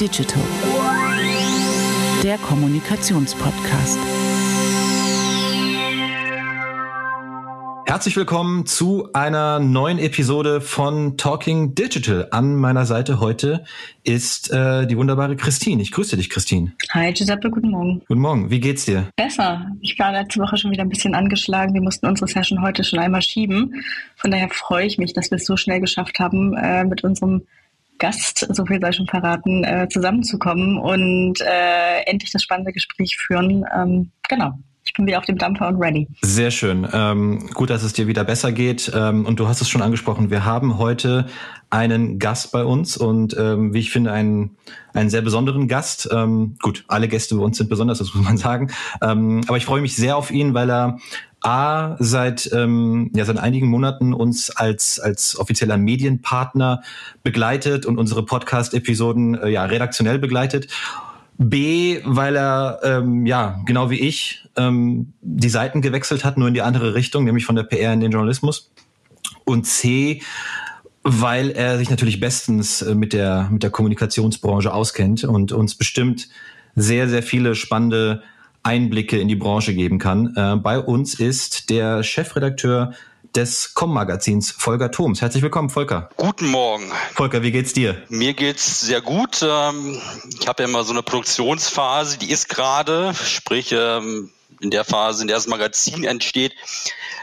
[0.00, 0.42] Digital,
[2.22, 3.98] der Kommunikationspodcast.
[7.86, 12.28] Herzlich willkommen zu einer neuen Episode von Talking Digital.
[12.30, 13.64] An meiner Seite heute
[14.04, 15.80] ist äh, die wunderbare Christine.
[15.80, 16.72] Ich grüße dich, Christine.
[16.90, 18.02] Hi Giuseppe, guten Morgen.
[18.06, 18.50] Guten Morgen.
[18.50, 19.08] Wie geht's dir?
[19.16, 19.66] Besser.
[19.80, 21.72] Ich war letzte Woche schon wieder ein bisschen angeschlagen.
[21.72, 23.82] Wir mussten unsere Session heute schon einmal schieben.
[24.16, 27.46] Von daher freue ich mich, dass wir es so schnell geschafft haben, äh, mit unserem
[27.98, 33.64] Gast, so viel sei schon verraten, äh, zusammenzukommen und äh, endlich das spannende Gespräch führen.
[33.74, 34.58] Ähm, genau.
[34.86, 36.06] Ich bin wieder auf dem Dampfer und ready.
[36.22, 36.86] Sehr schön.
[36.92, 38.90] Ähm, gut, dass es dir wieder besser geht.
[38.94, 40.30] Ähm, und du hast es schon angesprochen.
[40.30, 41.26] Wir haben heute
[41.70, 44.56] einen Gast bei uns und ähm, wie ich finde, einen,
[44.94, 46.08] einen sehr besonderen Gast.
[46.12, 48.70] Ähm, gut, alle Gäste bei uns sind besonders, das muss man sagen.
[49.02, 50.98] Ähm, aber ich freue mich sehr auf ihn, weil er
[51.46, 56.82] A, seit, ähm, ja, seit einigen Monaten uns als, als offizieller Medienpartner
[57.22, 60.66] begleitet und unsere Podcast-Episoden äh, ja, redaktionell begleitet.
[61.38, 66.54] B, weil er ähm, ja genau wie ich ähm, die Seiten gewechselt hat, nur in
[66.54, 68.72] die andere Richtung, nämlich von der PR in den Journalismus.
[69.44, 70.22] Und C,
[71.04, 76.28] weil er sich natürlich bestens äh, mit der mit der Kommunikationsbranche auskennt und uns bestimmt
[76.74, 78.24] sehr sehr viele spannende
[78.66, 80.34] Einblicke in die Branche geben kann.
[80.36, 82.92] Äh, bei uns ist der Chefredakteur
[83.36, 85.20] des Com-Magazins, Volker Thoms.
[85.20, 86.10] Herzlich willkommen, Volker.
[86.16, 86.90] Guten Morgen.
[87.14, 88.02] Volker, wie geht's dir?
[88.08, 89.40] Mir geht's sehr gut.
[89.42, 90.00] Ähm,
[90.40, 95.22] ich habe ja immer so eine Produktionsphase, die ist gerade, sprich ähm, in der Phase,
[95.22, 96.54] in der das Magazin entsteht,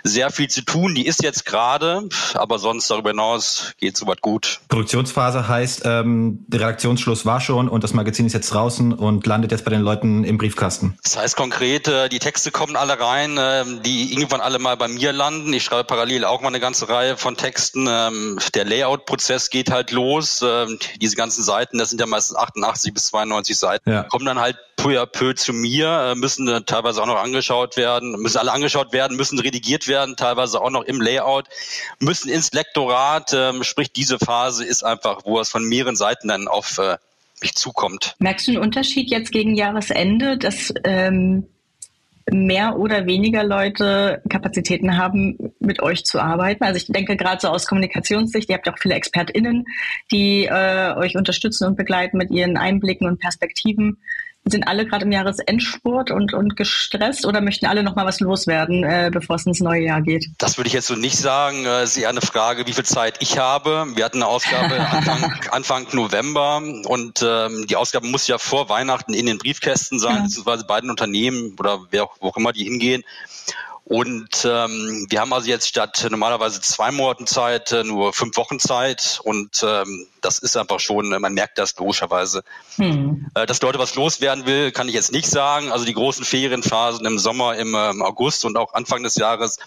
[0.04, 0.96] sehr viel zu tun.
[0.96, 4.60] Die ist jetzt gerade, aber sonst darüber hinaus geht soweit gut.
[4.68, 9.52] Produktionsphase heißt, ähm, der Redaktionsschluss war schon und das Magazin ist jetzt draußen und landet
[9.52, 10.98] jetzt bei den Leuten im Briefkasten.
[11.04, 14.88] Das heißt konkret, äh, die Texte kommen alle rein, äh, die irgendwann alle mal bei
[14.88, 15.54] mir landen.
[15.54, 17.88] Ich schreibe parallel auch mal eine ganze Reihe von Texten.
[17.90, 20.44] Ähm, der Layout-Prozess geht halt los.
[20.46, 24.04] Ähm, diese ganzen Seiten, das sind ja meistens 88 bis 92 Seiten, ja.
[24.04, 27.78] kommen dann halt peu à peu zu mir, äh, müssen äh, teilweise auch noch angeschaut
[27.78, 31.48] werden, müssen alle angeschaut werden, müssen redigiert werden, teilweise auch noch im Layout,
[32.00, 36.48] müssen ins Lektorat, ähm, sprich diese Phase ist einfach, wo es von mehreren Seiten dann
[36.48, 36.98] auf äh,
[37.42, 38.16] mich zukommt.
[38.20, 41.48] Merkst du einen Unterschied jetzt gegen Jahresende, dass ähm,
[42.32, 46.64] mehr oder weniger Leute Kapazitäten haben, mit euch zu arbeiten?
[46.64, 49.66] Also ich denke gerade so aus Kommunikationssicht, ihr habt ja auch viele ExpertInnen,
[50.12, 53.98] die äh, euch unterstützen und begleiten mit ihren Einblicken und Perspektiven
[54.46, 58.84] sind alle gerade im Jahresendspurt und, und gestresst oder möchten alle noch mal was loswerden,
[58.84, 60.28] äh, bevor es ins neue Jahr geht?
[60.38, 61.66] Das würde ich jetzt so nicht sagen.
[61.66, 63.86] Es ist eher eine Frage, wie viel Zeit ich habe.
[63.96, 69.14] Wir hatten eine Ausgabe Anfang, Anfang November und ähm, die Ausgabe muss ja vor Weihnachten
[69.14, 70.22] in den Briefkästen sein, ja.
[70.24, 73.04] beziehungsweise beiden Unternehmen oder wer wo auch immer die hingehen.
[73.86, 78.58] Und ähm, wir haben also jetzt statt normalerweise zwei Monaten Zeit äh, nur fünf Wochen
[78.60, 79.20] Zeit.
[79.24, 82.44] Und ähm, das ist einfach schon, äh, man merkt das logischerweise.
[82.78, 83.28] Hm.
[83.36, 85.72] Äh, dass Leute was loswerden will, kann ich jetzt nicht sagen.
[85.72, 89.58] Also die großen Ferienphasen im Sommer, im ähm, August und auch Anfang des Jahres,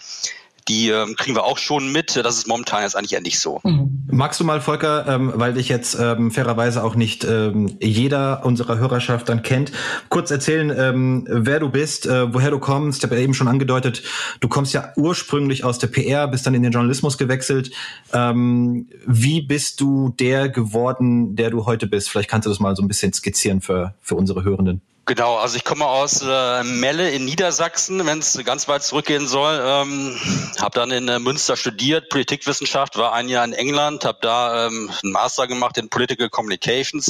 [0.67, 2.15] die ähm, kriegen wir auch schon mit.
[2.15, 3.59] Das ist momentan jetzt eigentlich ja nicht so.
[3.63, 4.03] Mhm.
[4.09, 8.77] Magst du mal, Volker, ähm, weil dich jetzt ähm, fairerweise auch nicht ähm, jeder unserer
[8.77, 9.71] Hörerschaft dann kennt,
[10.09, 12.99] kurz erzählen, ähm, wer du bist, äh, woher du kommst.
[12.99, 14.03] Ich habe ja eben schon angedeutet,
[14.39, 17.71] du kommst ja ursprünglich aus der PR, bist dann in den Journalismus gewechselt.
[18.13, 22.09] Ähm, wie bist du der geworden, der du heute bist?
[22.09, 24.81] Vielleicht kannst du das mal so ein bisschen skizzieren für, für unsere Hörenden.
[25.07, 29.57] Genau, also ich komme aus äh, Melle in Niedersachsen, wenn es ganz weit zurückgehen soll.
[29.63, 30.19] Ähm,
[30.59, 34.91] habe dann in äh, Münster studiert, Politikwissenschaft, war ein Jahr in England, habe da ähm,
[35.01, 37.09] einen Master gemacht in Political Communications.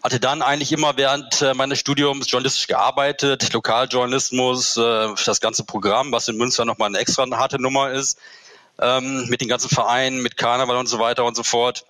[0.00, 6.12] Hatte dann eigentlich immer während äh, meines Studiums journalistisch gearbeitet, Lokaljournalismus, äh, das ganze Programm,
[6.12, 8.16] was in Münster nochmal eine extra harte Nummer ist,
[8.80, 11.84] ähm, mit den ganzen Vereinen, mit Karneval und so weiter und so fort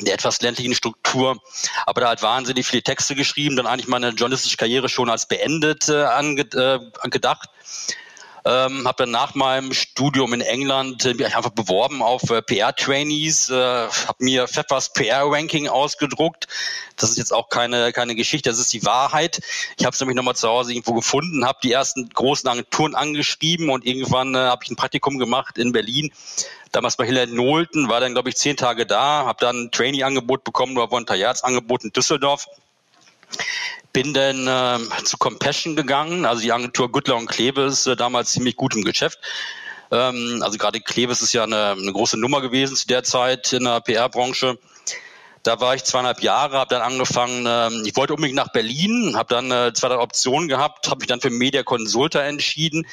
[0.00, 1.40] der etwas ländlichen Struktur,
[1.86, 5.88] aber da hat wahnsinnig viele Texte geschrieben, dann eigentlich meine journalistische Karriere schon als beendet
[5.88, 7.50] äh, angedacht.
[8.44, 13.54] Ähm, habe dann nach meinem Studium in England äh, einfach beworben auf äh, PR-Trainees, äh,
[13.54, 16.48] habe mir Pfeffers PR-Ranking ausgedruckt.
[16.96, 19.40] Das ist jetzt auch keine, keine Geschichte, das ist die Wahrheit.
[19.76, 23.70] Ich habe es nämlich nochmal zu Hause irgendwo gefunden, habe die ersten großen Agenturen angeschrieben
[23.70, 26.12] und irgendwann äh, habe ich ein Praktikum gemacht in Berlin
[26.72, 30.42] damals bei Hillary Nolten, war dann, glaube ich, zehn Tage da, habe dann ein Trainee-Angebot
[30.42, 32.48] bekommen, oder Volontariatsangebot in Düsseldorf.
[33.92, 38.32] Bin dann äh, zu Compassion gegangen, also die Agentur Güttler und Klebe ist äh, damals
[38.32, 39.18] ziemlich gut im Geschäft.
[39.90, 43.64] Ähm, also gerade Klebe ist ja eine, eine große Nummer gewesen zu der Zeit in
[43.64, 44.58] der PR-Branche.
[45.42, 49.34] Da war ich zweieinhalb Jahre, habe dann angefangen, äh, ich wollte unbedingt nach Berlin, habe
[49.34, 52.86] dann äh, zwei, drei Optionen gehabt, habe mich dann für Media Consulta entschieden,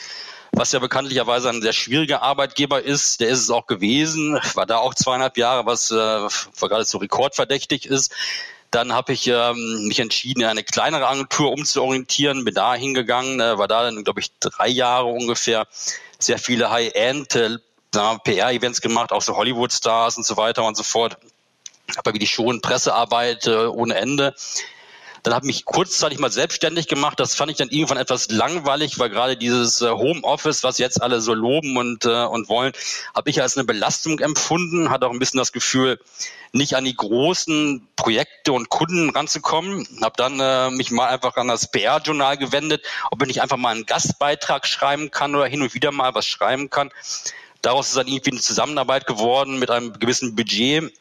[0.51, 3.21] was ja bekanntlicherweise ein sehr schwieriger Arbeitgeber ist.
[3.21, 6.27] Der ist es auch gewesen, war da auch zweieinhalb Jahre, was äh,
[6.59, 8.13] geradezu rekordverdächtig ist.
[8.71, 13.67] Dann habe ich ähm, mich entschieden, eine kleinere Agentur umzuorientieren, bin da hingegangen, äh, war
[13.67, 15.67] da dann, glaube ich, drei Jahre ungefähr,
[16.19, 17.57] sehr viele High-End äh,
[17.91, 21.17] PR-Events gemacht, auch so Hollywood-Stars und so weiter und so fort.
[21.95, 24.35] Aber wie die schon Pressearbeit äh, ohne Ende.
[25.29, 27.19] Dann habe ich mich kurzzeitig mal selbstständig gemacht.
[27.19, 31.21] Das fand ich dann irgendwann etwas langweilig, weil gerade dieses äh, Homeoffice, was jetzt alle
[31.21, 32.73] so loben und, äh, und wollen,
[33.13, 34.89] habe ich als eine Belastung empfunden.
[34.89, 35.99] Hatte auch ein bisschen das Gefühl,
[36.51, 39.87] nicht an die großen Projekte und Kunden ranzukommen.
[40.01, 43.75] Habe dann äh, mich mal einfach an das PR-Journal gewendet, ob ich nicht einfach mal
[43.75, 46.89] einen Gastbeitrag schreiben kann oder hin und wieder mal was schreiben kann.
[47.61, 50.91] Daraus ist dann irgendwie eine Zusammenarbeit geworden mit einem gewissen Budget.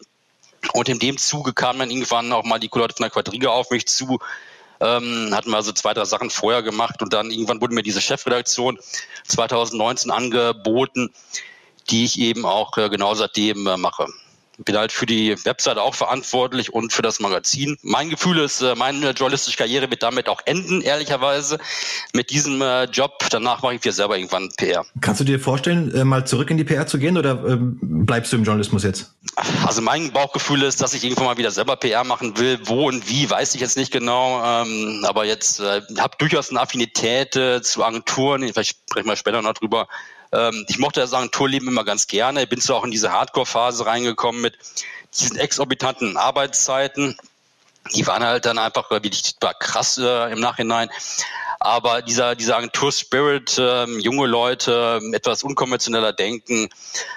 [0.73, 3.71] Und in dem Zuge kamen dann irgendwann auch mal die Leute von der Quadriga auf
[3.71, 4.19] mich zu,
[4.81, 8.01] ähm, hatten wir also zwei, drei Sachen vorher gemacht und dann irgendwann wurde mir diese
[8.01, 8.79] Chefredaktion
[9.27, 11.11] 2019 angeboten,
[11.91, 14.07] die ich eben auch äh, genau seitdem äh, mache
[14.59, 17.79] bin halt für die Website auch verantwortlich und für das Magazin.
[17.83, 21.59] Mein Gefühl ist, äh, meine journalistische Karriere wird damit auch enden, ehrlicherweise,
[22.13, 23.25] mit diesem äh, Job.
[23.31, 24.85] Danach mache ich mir selber irgendwann PR.
[25.01, 28.33] Kannst du dir vorstellen, äh, mal zurück in die PR zu gehen oder ähm, bleibst
[28.33, 29.15] du im Journalismus jetzt?
[29.65, 32.59] Also mein Bauchgefühl ist, dass ich irgendwann mal wieder selber PR machen will.
[32.65, 34.43] Wo und wie, weiß ich jetzt nicht genau.
[34.45, 38.43] Ähm, aber jetzt habe durchaus eine Affinität zu Agenturen.
[38.49, 39.89] Vielleicht sprechen wir später noch drüber
[40.33, 42.43] ähm, ich mochte das Agenturleben immer ganz gerne.
[42.43, 44.59] Ich bin zwar auch in diese Hardcore-Phase reingekommen mit
[45.19, 47.17] diesen exorbitanten Arbeitszeiten.
[47.95, 50.91] Die waren halt dann einfach wirklich war krass äh, im Nachhinein.
[51.61, 56.69] Aber dieser, dieser Agentur-Spirit, ähm, junge Leute, etwas unkonventioneller denken,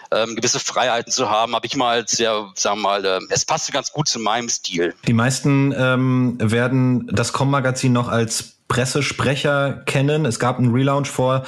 [0.10, 3.46] ähm, gewisse Freiheiten zu haben, habe ich mal als sehr, sagen wir mal, äh, es
[3.46, 4.96] passte ganz gut zu meinem Stil.
[5.06, 10.26] Die meisten ähm, werden das Com-Magazin noch als Pressesprecher kennen.
[10.26, 11.44] Es gab einen Relaunch vor,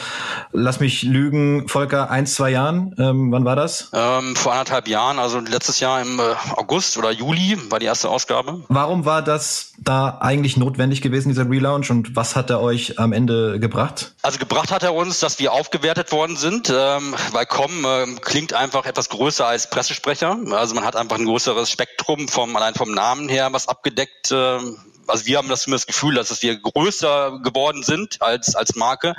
[0.52, 2.94] lass mich lügen, Volker, ein, zwei Jahren.
[3.00, 3.90] Ähm, wann war das?
[3.94, 6.24] Ähm, vor anderthalb Jahren, also letztes Jahr im äh,
[6.58, 8.66] August oder Juli war die erste Ausgabe.
[8.68, 13.14] Warum war das da eigentlich notwendig gewesen, dieser Relaunch, und was hat er euch am
[13.14, 14.12] Ende gebracht?
[14.22, 18.54] Also gebracht hat er uns, dass wir aufgewertet worden sind, ähm, weil Com äh, klingt
[18.54, 20.38] einfach etwas größer als Pressesprecher.
[20.52, 24.60] Also man hat einfach ein größeres Spektrum vom allein vom Namen her, was abgedeckt äh,
[25.08, 29.16] also wir haben das, das Gefühl, dass wir größer geworden sind als, als Marke.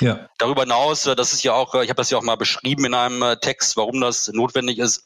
[0.00, 0.28] Ja.
[0.38, 2.84] Darüber hinaus, äh, das ist ja auch, äh, ich habe das ja auch mal beschrieben
[2.84, 5.04] in einem äh, Text, warum das notwendig ist,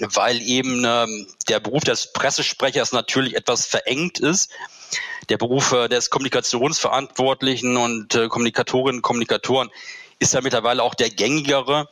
[0.00, 4.50] weil eben ähm, der Beruf des Pressesprechers natürlich etwas verengt ist.
[5.28, 9.70] Der Beruf äh, des Kommunikationsverantwortlichen und äh, Kommunikatorinnen und Kommunikatoren
[10.18, 11.88] ist ja mittlerweile auch der gängigere.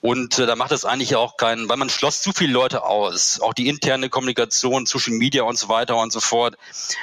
[0.00, 3.40] Und äh, da macht es eigentlich auch keinen, weil man schloss zu viele Leute aus.
[3.40, 6.56] Auch die interne Kommunikation, Social Media und so weiter und so fort,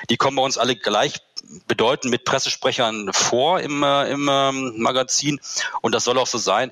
[0.09, 1.21] die kommen bei uns alle gleich
[1.67, 5.39] bedeutend mit Pressesprechern vor im, äh, im ähm, Magazin.
[5.81, 6.71] Und das soll auch so sein.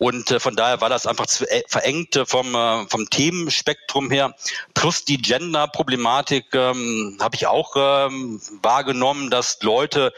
[0.00, 4.34] Und äh, von daher war das einfach zu, äh, verengt vom, äh, vom Themenspektrum her.
[4.72, 10.14] Plus die Gender-Problematik ähm, habe ich auch ähm, wahrgenommen, dass Leute,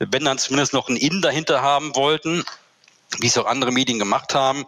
[0.00, 2.44] wenn dann zumindest noch ein In dahinter haben wollten,
[3.18, 4.64] wie es auch andere Medien gemacht haben.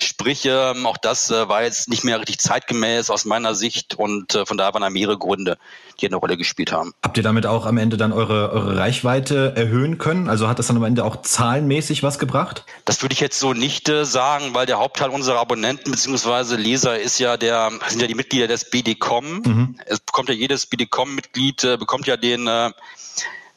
[0.00, 4.34] Sprich, ähm, auch das äh, war jetzt nicht mehr richtig zeitgemäß aus meiner Sicht und
[4.34, 5.58] äh, von daher waren da mehrere Gründe,
[6.00, 6.94] die eine Rolle gespielt haben.
[7.02, 10.28] Habt ihr damit auch am Ende dann eure, eure Reichweite erhöhen können?
[10.28, 12.64] Also hat das dann am Ende auch zahlenmäßig was gebracht?
[12.84, 16.56] Das würde ich jetzt so nicht äh, sagen, weil der Hauptteil unserer Abonnenten bzw.
[16.56, 19.42] Leser ist ja der, sind ja die Mitglieder des BDCom.
[19.44, 19.78] Mhm.
[19.86, 22.70] Es bekommt ja jedes BDCom-Mitglied, äh, bekommt ja den äh,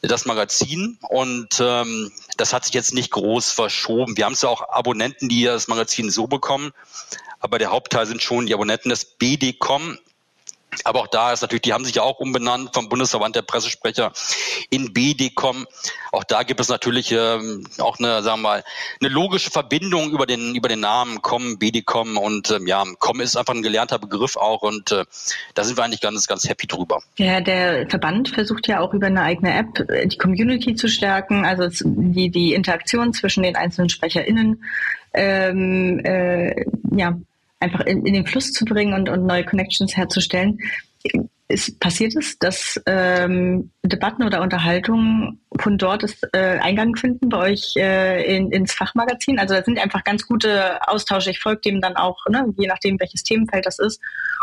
[0.02, 4.16] das Magazin und ähm, das hat sich jetzt nicht groß verschoben.
[4.16, 6.72] Wir haben ja auch Abonnenten, die das Magazin so bekommen,
[7.40, 9.98] aber der Hauptteil sind schon die Abonnenten des BDCom.
[10.86, 14.12] Aber auch da ist natürlich, die haben sich ja auch umbenannt vom Bundesverband der Pressesprecher
[14.70, 15.66] in BDCom.
[16.12, 18.64] Auch da gibt es natürlich ähm, auch eine, sagen wir mal,
[19.00, 23.36] eine logische Verbindung über den über den Namen Com, BDCom und ähm, ja, Com ist
[23.36, 25.04] einfach ein gelernter Begriff auch und äh,
[25.54, 27.00] da sind wir eigentlich ganz ganz happy drüber.
[27.16, 31.44] Ja, der Verband versucht ja auch über eine eigene App äh, die Community zu stärken,
[31.44, 34.64] also die die Interaktion zwischen den einzelnen SprecherInnen
[35.14, 37.18] ähm, äh, ja
[37.60, 40.58] einfach in, in den Fluss zu bringen und, und neue Connections herzustellen.
[41.50, 47.38] Ist, passiert es, dass ähm, Debatten oder Unterhaltungen von dort ist, äh, Eingang finden bei
[47.38, 49.38] euch äh, in, ins Fachmagazin?
[49.38, 51.30] Also da sind einfach ganz gute Austausche.
[51.30, 53.98] Ich folge dem dann auch, ne, je nachdem, welches Themenfeld das ist.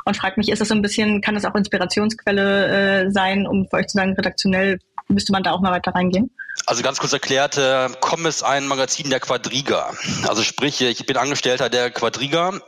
[0.05, 3.67] Und frage mich, ist das so ein bisschen, kann das auch Inspirationsquelle äh, sein, um
[3.69, 6.31] für euch zu sagen, redaktionell müsste man da auch mal weiter reingehen?
[6.65, 9.91] Also ganz kurz erklärt, äh, COM ist ein Magazin der Quadriga.
[10.27, 12.60] Also sprich, ich bin Angestellter der Quadriga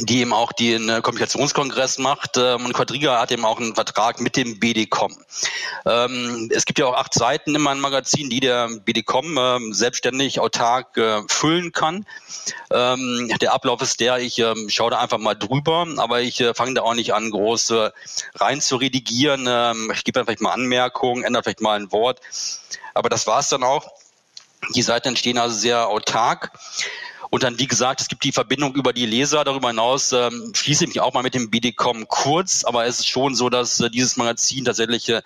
[0.00, 2.38] die eben auch den äh, Kommunikationskongress macht.
[2.38, 5.14] Ähm, und Quadriga hat eben auch einen Vertrag mit dem BDCom.
[5.84, 10.40] Ähm, es gibt ja auch acht Seiten in meinem Magazin, die der BDCom ähm, selbstständig
[10.40, 12.06] autark äh, füllen kann.
[12.70, 16.54] Ähm, der Ablauf ist der, ich ähm, schaue da einfach mal drüber, aber ich äh,
[16.54, 17.74] fange da auch nicht an, groß
[18.36, 19.46] rein zu redigieren.
[19.48, 22.20] Ähm, ich gebe dann vielleicht mal Anmerkungen, ändere vielleicht mal ein Wort.
[22.94, 23.92] Aber das war's dann auch.
[24.74, 26.52] Die Seiten entstehen also sehr autark.
[27.32, 29.42] Und dann, wie gesagt, es gibt die Verbindung über die Leser.
[29.42, 32.62] Darüber hinaus ähm, schließe ich mich auch mal mit dem BDCom kurz.
[32.62, 35.22] Aber es ist schon so, dass äh, dieses Magazin tatsächlich äh,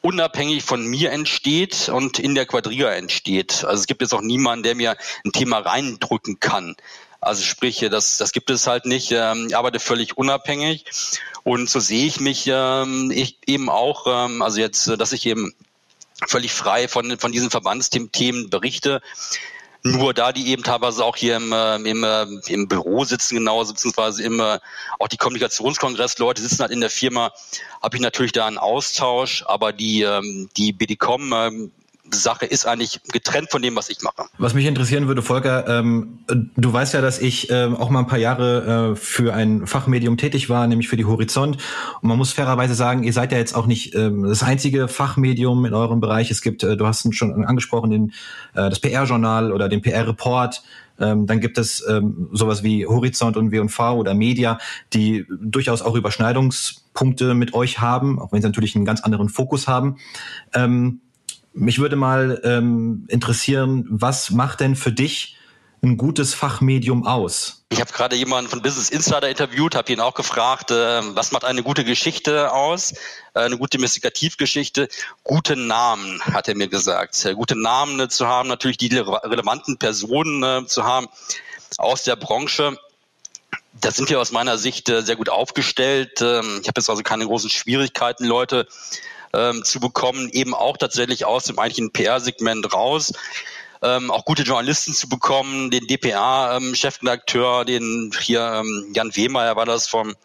[0.00, 3.66] unabhängig von mir entsteht und in der Quadriga entsteht.
[3.66, 6.74] Also es gibt jetzt auch niemanden, der mir ein Thema reindrücken kann.
[7.20, 9.12] Also sprich, das, das gibt es halt nicht.
[9.12, 10.86] Ähm, ich arbeite völlig unabhängig
[11.42, 15.52] und so sehe ich mich ähm, ich eben auch, ähm, also jetzt, dass ich eben
[16.26, 19.02] völlig frei von, von diesen Verbandsthemen berichte.
[19.84, 23.66] Nur da die eben teilweise auch hier im, äh, im, äh, im Büro sitzen, genauer
[23.68, 24.58] beziehungsweise im, äh,
[24.98, 27.32] auch die Kommunikationskongressleute sitzen halt in der Firma,
[27.80, 31.72] habe ich natürlich da einen Austausch, aber die, ähm, die BDCom ähm,
[32.12, 34.26] Sache ist eigentlich getrennt von dem, was ich mache.
[34.38, 38.06] Was mich interessieren würde, Volker, ähm, du weißt ja, dass ich ähm, auch mal ein
[38.06, 41.58] paar Jahre äh, für ein Fachmedium tätig war, nämlich für die Horizont.
[42.00, 45.64] Und man muss fairerweise sagen, ihr seid ja jetzt auch nicht ähm, das einzige Fachmedium
[45.64, 46.30] in eurem Bereich.
[46.30, 48.12] Es gibt, äh, du hast schon angesprochen, den,
[48.54, 50.62] äh, das PR-Journal oder den PR-Report.
[51.00, 54.58] Ähm, dann gibt es ähm, sowas wie Horizont und W&V oder Media,
[54.92, 59.68] die durchaus auch Überschneidungspunkte mit euch haben, auch wenn sie natürlich einen ganz anderen Fokus
[59.68, 59.98] haben.
[60.54, 61.00] Ähm,
[61.58, 65.36] mich würde mal ähm, interessieren, was macht denn für dich
[65.82, 67.64] ein gutes Fachmedium aus?
[67.70, 71.44] Ich habe gerade jemanden von Business Insider interviewt, habe ihn auch gefragt, äh, was macht
[71.44, 72.92] eine gute Geschichte aus,
[73.34, 74.88] äh, eine gute Investigativgeschichte?
[75.22, 77.24] Gute Namen, hat er mir gesagt.
[77.24, 81.08] Äh, gute Namen äh, zu haben, natürlich die relevanten Personen äh, zu haben
[81.76, 82.76] aus der Branche.
[83.80, 86.20] Da sind wir aus meiner Sicht äh, sehr gut aufgestellt.
[86.22, 88.66] Ähm, ich habe jetzt also keine großen Schwierigkeiten, Leute
[89.34, 93.12] ähm, zu bekommen, eben auch tatsächlich aus dem eigentlichen PR-Segment raus.
[93.80, 99.66] Ähm, auch gute Journalisten zu bekommen, den DPA-Chefredakteur, ähm, den hier ähm, Jan Wehmeier war
[99.66, 100.16] das vom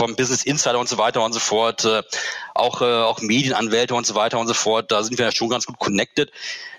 [0.00, 2.02] vom Business Insider und so weiter und so fort, äh,
[2.54, 5.50] auch, äh, auch Medienanwälte und so weiter und so fort, da sind wir ja schon
[5.50, 6.30] ganz gut connected.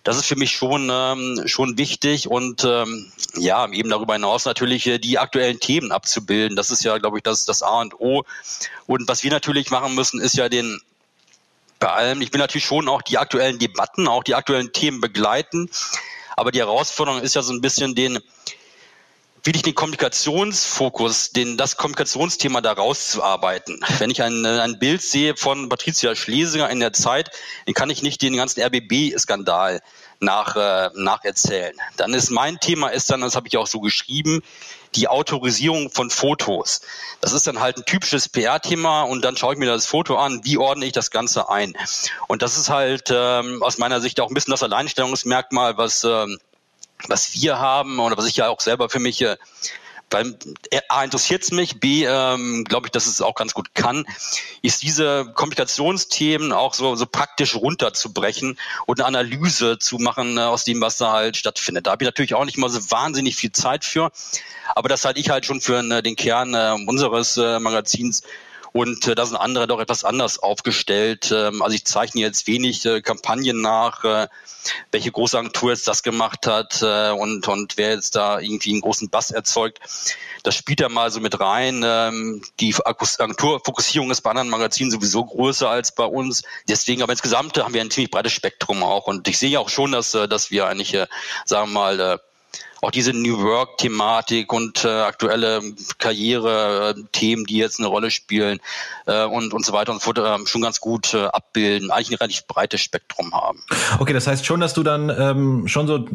[0.03, 4.87] Das ist für mich schon, ähm, schon wichtig und ähm, ja, eben darüber hinaus natürlich
[4.87, 6.55] äh, die aktuellen Themen abzubilden.
[6.55, 8.23] Das ist ja, glaube ich, das, das A und O.
[8.87, 10.81] Und was wir natürlich machen müssen, ist ja den
[11.81, 12.21] bei allem.
[12.21, 15.69] Ich will natürlich schon auch die aktuellen Debatten, auch die aktuellen Themen begleiten.
[16.37, 18.19] Aber die Herausforderung ist ja so ein bisschen den,
[19.43, 23.83] wirklich den Kommunikationsfokus, den, das Kommunikationsthema da rauszuarbeiten.
[23.97, 27.31] Wenn ich ein, ein Bild sehe von Patricia Schlesinger in der Zeit,
[27.65, 29.81] dann kann ich nicht den ganzen RBB-Skandal
[30.19, 31.75] nach, äh, nacherzählen.
[31.97, 34.41] Dann ist mein Thema ist dann, das habe ich auch so geschrieben,
[34.95, 36.81] die Autorisierung von Fotos.
[37.21, 40.41] Das ist dann halt ein typisches PR-Thema und dann schaue ich mir das Foto an,
[40.43, 41.73] wie ordne ich das Ganze ein.
[42.27, 46.39] Und das ist halt ähm, aus meiner Sicht auch ein bisschen das Alleinstellungsmerkmal, was, ähm,
[47.07, 49.37] was wir haben oder was ich ja auch selber für mich äh,
[50.11, 50.37] weil
[50.89, 54.05] A interessiert es mich, B ähm, glaube ich, dass es auch ganz gut kann,
[54.61, 60.63] ist diese Kommunikationsthemen auch so, so praktisch runterzubrechen und eine Analyse zu machen äh, aus
[60.63, 61.87] dem, was da halt stattfindet.
[61.87, 64.11] Da habe ich natürlich auch nicht mal so wahnsinnig viel Zeit für,
[64.75, 68.23] aber das halte ich halt schon für äh, den Kern äh, unseres äh, Magazins
[68.73, 71.31] und äh, da sind andere doch etwas anders aufgestellt.
[71.31, 74.27] Ähm, also ich zeichne jetzt wenig äh, Kampagnen nach, äh,
[74.91, 78.81] welche große Agentur jetzt das gemacht hat äh, und, und wer jetzt da irgendwie einen
[78.81, 79.79] großen Bass erzeugt.
[80.43, 81.83] Das spielt ja mal so mit rein.
[81.85, 86.43] Ähm, die Agenturfokussierung ist bei anderen Magazinen sowieso größer als bei uns.
[86.69, 89.07] Deswegen aber insgesamt haben wir ein ziemlich breites Spektrum auch.
[89.07, 91.07] Und ich sehe ja auch schon, dass, äh, dass wir eigentlich, äh,
[91.45, 92.17] sagen wir mal, äh,
[92.81, 95.61] auch diese New Work-Thematik und äh, aktuelle
[95.99, 98.59] Karriere-Themen, die jetzt eine Rolle spielen
[99.05, 102.09] äh, und, und so weiter und so fort, äh, schon ganz gut äh, abbilden, eigentlich
[102.09, 103.63] ein relativ breites Spektrum haben.
[103.99, 106.05] Okay, das heißt schon, dass du dann ähm, schon so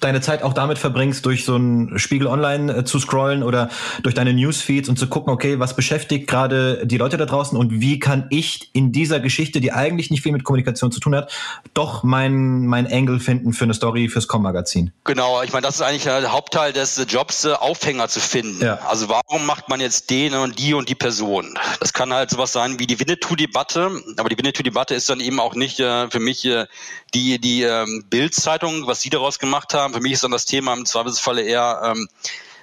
[0.00, 3.68] deine Zeit auch damit verbringst, durch so ein Spiegel Online äh, zu scrollen oder
[4.02, 7.80] durch deine Newsfeeds und zu gucken, okay, was beschäftigt gerade die Leute da draußen und
[7.80, 11.30] wie kann ich in dieser Geschichte, die eigentlich nicht viel mit Kommunikation zu tun hat,
[11.74, 14.92] doch mein, mein Angle finden für eine Story fürs Com-Magazin.
[15.04, 18.64] Genau, ich meine, das ist eigentlich der Hauptteil des Jobs, äh, Aufhänger zu finden.
[18.64, 18.76] Ja.
[18.86, 21.58] Also warum macht man jetzt den und die und die Person?
[21.80, 25.54] Das kann halt sowas sein wie die Winnetou-Debatte, aber die Winnetou-Debatte ist dann eben auch
[25.54, 26.66] nicht äh, für mich äh,
[27.14, 29.92] die, die ähm, Bild-Zeitung, was sie daraus gemacht haben.
[29.92, 32.08] Für mich ist dann das Thema im Zweifelsfalle eher, ähm,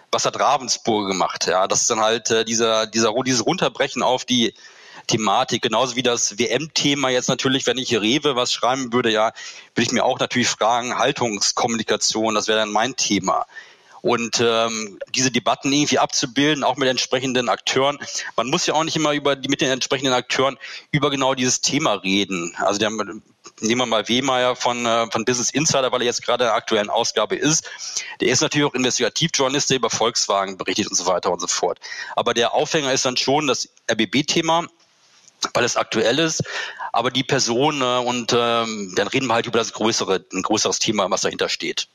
[0.09, 1.47] was hat Ravensburg gemacht?
[1.47, 4.53] Ja, das ist dann halt äh, dieser, dieser, dieses Runterbrechen auf die
[5.07, 9.33] Thematik, genauso wie das WM-Thema jetzt natürlich, wenn ich Rewe was schreiben würde, ja,
[9.75, 13.45] würde ich mir auch natürlich fragen, Haltungskommunikation, das wäre dann mein Thema.
[14.03, 17.97] und ähm, diese Debatten irgendwie abzubilden, auch mit entsprechenden Akteuren.
[18.35, 20.57] Man muss ja auch nicht immer über die mit den entsprechenden Akteuren
[20.91, 22.53] über genau dieses Thema reden.
[22.57, 23.21] Also der, nehmen
[23.61, 26.89] wir mal Wehmeier von, äh, von Business Insider, weil er jetzt gerade in der aktuellen
[26.89, 27.63] Ausgabe ist.
[28.19, 31.79] Der ist natürlich auch Investigativjournalist, der über Volkswagen berichtet und so weiter und so fort.
[32.17, 34.67] Aber der Aufhänger ist dann schon das RBB-Thema,
[35.53, 36.43] weil es aktuell ist.
[36.91, 40.79] Aber die Person äh, und ähm, dann reden wir halt über das größere, ein größeres
[40.79, 41.87] Thema, was dahinter steht.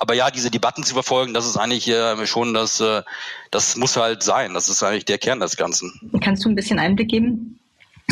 [0.00, 3.02] Aber ja, diese Debatten zu verfolgen, das ist eigentlich äh, schon das, äh,
[3.50, 4.54] das muss halt sein.
[4.54, 5.92] Das ist eigentlich der Kern des Ganzen.
[6.22, 7.58] Kannst du ein bisschen Einblick geben,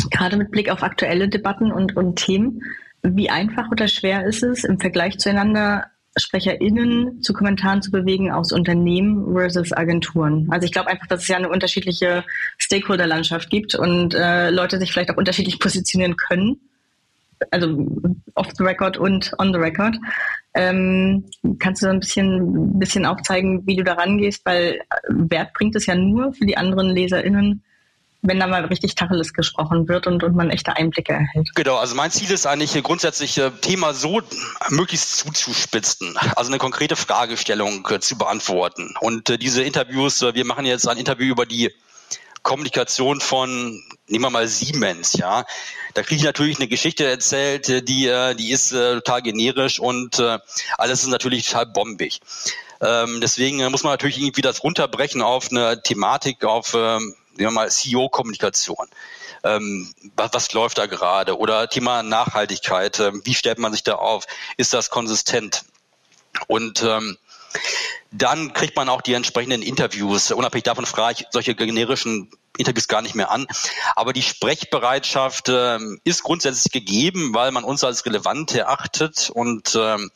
[0.09, 2.61] gerade mit Blick auf aktuelle Debatten und, und Themen,
[3.03, 5.87] wie einfach oder schwer ist es im Vergleich zueinander,
[6.17, 10.47] SprecherInnen zu Kommentaren zu bewegen aus Unternehmen versus Agenturen.
[10.51, 12.25] Also ich glaube einfach, dass es ja eine unterschiedliche
[12.57, 16.59] Stakeholder-Landschaft gibt und äh, Leute sich vielleicht auch unterschiedlich positionieren können.
[17.49, 17.87] Also
[18.35, 19.97] off the record und on the record.
[20.53, 21.25] Ähm,
[21.59, 24.45] kannst du so ein bisschen, bisschen aufzeigen, wie du da rangehst?
[24.45, 27.63] Weil Wert bringt es ja nur für die anderen LeserInnen,
[28.21, 31.49] wenn da mal richtig Tacheles gesprochen wird und, und man echte Einblicke erhält.
[31.55, 34.21] Genau, also mein Ziel ist eigentlich grundsätzlich äh, Thema so
[34.69, 38.93] möglichst zuzuspitzen, also eine konkrete Fragestellung äh, zu beantworten.
[38.99, 41.71] Und äh, diese Interviews, wir machen jetzt ein Interview über die
[42.43, 45.45] Kommunikation von, nehmen wir mal Siemens, ja.
[45.93, 50.19] Da kriege ich natürlich eine Geschichte erzählt, äh, die, die ist total generisch und
[50.77, 52.21] alles ist natürlich total bombig.
[52.81, 57.51] Ähm, deswegen muss man natürlich irgendwie das runterbrechen auf eine Thematik, auf ähm, nehmen wir
[57.51, 58.87] mal CEO-Kommunikation.
[59.43, 61.37] Ähm, was, was, läuft da gerade?
[61.37, 64.25] Oder Thema Nachhaltigkeit, ähm, wie stellt man sich da auf?
[64.57, 65.63] Ist das konsistent?
[66.47, 67.17] Und ähm,
[68.11, 70.31] dann kriegt man auch die entsprechenden Interviews.
[70.31, 73.47] Unabhängig davon frage ich solche generischen Interviews gar nicht mehr an.
[73.95, 80.11] Aber die Sprechbereitschaft ähm, ist grundsätzlich gegeben, weil man uns als relevant erachtet und ähm,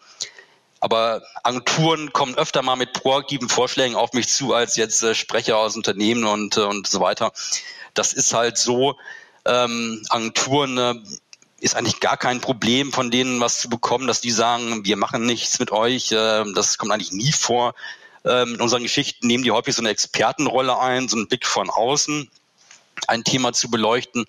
[0.86, 5.58] aber Agenturen kommen öfter mal mit proaktiven Vorschlägen auf mich zu, als jetzt äh, Sprecher
[5.58, 7.32] aus Unternehmen und, äh, und so weiter.
[7.96, 8.96] Das ist halt so,
[9.46, 10.94] ähm, Agenturen äh,
[11.60, 15.25] ist eigentlich gar kein Problem, von denen was zu bekommen, dass die sagen, wir machen
[15.25, 16.12] nichts mit euch.
[16.12, 17.74] Äh, das kommt eigentlich nie vor.
[18.24, 21.72] Ähm, in unseren Geschichten nehmen die häufig so eine Expertenrolle ein, so einen Blick von
[21.72, 22.29] außen,
[23.07, 24.25] ein Thema zu beleuchten.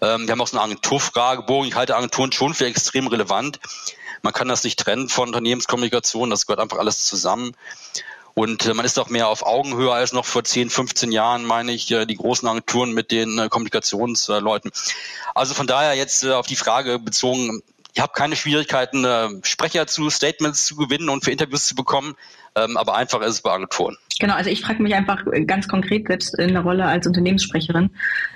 [0.00, 1.68] Ähm, wir haben auch so eine Agenturfragebogen.
[1.68, 3.58] Ich halte Agenturen schon für extrem relevant.
[4.24, 7.54] Man kann das nicht trennen von Unternehmenskommunikation, das gehört einfach alles zusammen.
[8.32, 11.72] Und äh, man ist auch mehr auf Augenhöhe als noch vor 10, 15 Jahren, meine
[11.72, 14.72] ich, äh, die großen Agenturen mit den äh, Kommunikationsleuten.
[15.34, 17.62] Also von daher jetzt auf die Frage bezogen,
[17.94, 19.06] ich habe keine Schwierigkeiten,
[19.44, 22.14] Sprecher zu Statements zu gewinnen und für Interviews zu bekommen.
[22.56, 23.96] Ähm, aber einfach ist es bei Agenturen.
[24.20, 27.90] Genau, also ich frage mich einfach ganz konkret selbst in der Rolle als Unternehmenssprecherin.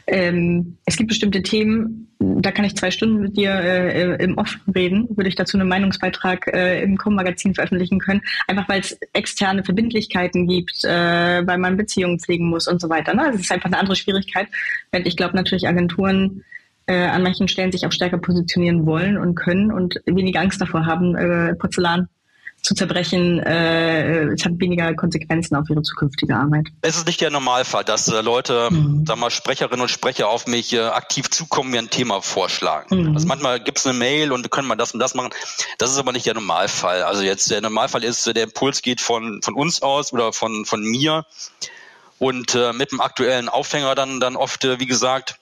[0.08, 4.58] Ähm, es gibt bestimmte Themen, da kann ich zwei Stunden mit dir äh, im Off
[4.74, 9.62] reden, würde ich dazu einen Meinungsbeitrag äh, im Com-Magazin veröffentlichen können, einfach weil es externe
[9.62, 13.14] Verbindlichkeiten gibt, äh, weil man Beziehungen pflegen muss und so weiter.
[13.14, 13.30] Ne?
[13.30, 14.48] Das ist einfach eine andere Schwierigkeit,
[14.90, 16.44] während ich glaube natürlich Agenturen
[16.88, 20.86] äh, an manchen Stellen sich auch stärker positionieren wollen und können und weniger Angst davor
[20.86, 22.08] haben, äh, Porzellan
[22.62, 26.66] zu zerbrechen, äh, es hat weniger Konsequenzen auf ihre zukünftige Arbeit.
[26.82, 29.06] Es ist nicht der Normalfall, dass äh, Leute, mhm.
[29.06, 33.02] sagen wir Sprecherinnen und Sprecher auf mich äh, aktiv zukommen, mir ein Thema vorschlagen.
[33.02, 33.14] Mhm.
[33.14, 35.30] Also manchmal gibt es eine Mail und können wir das und das machen.
[35.78, 37.02] Das ist aber nicht der Normalfall.
[37.02, 40.82] Also jetzt der Normalfall ist, der Impuls geht von, von uns aus oder von, von
[40.82, 41.26] mir
[42.18, 45.38] und äh, mit dem aktuellen Aufhänger dann, dann oft, äh, wie gesagt,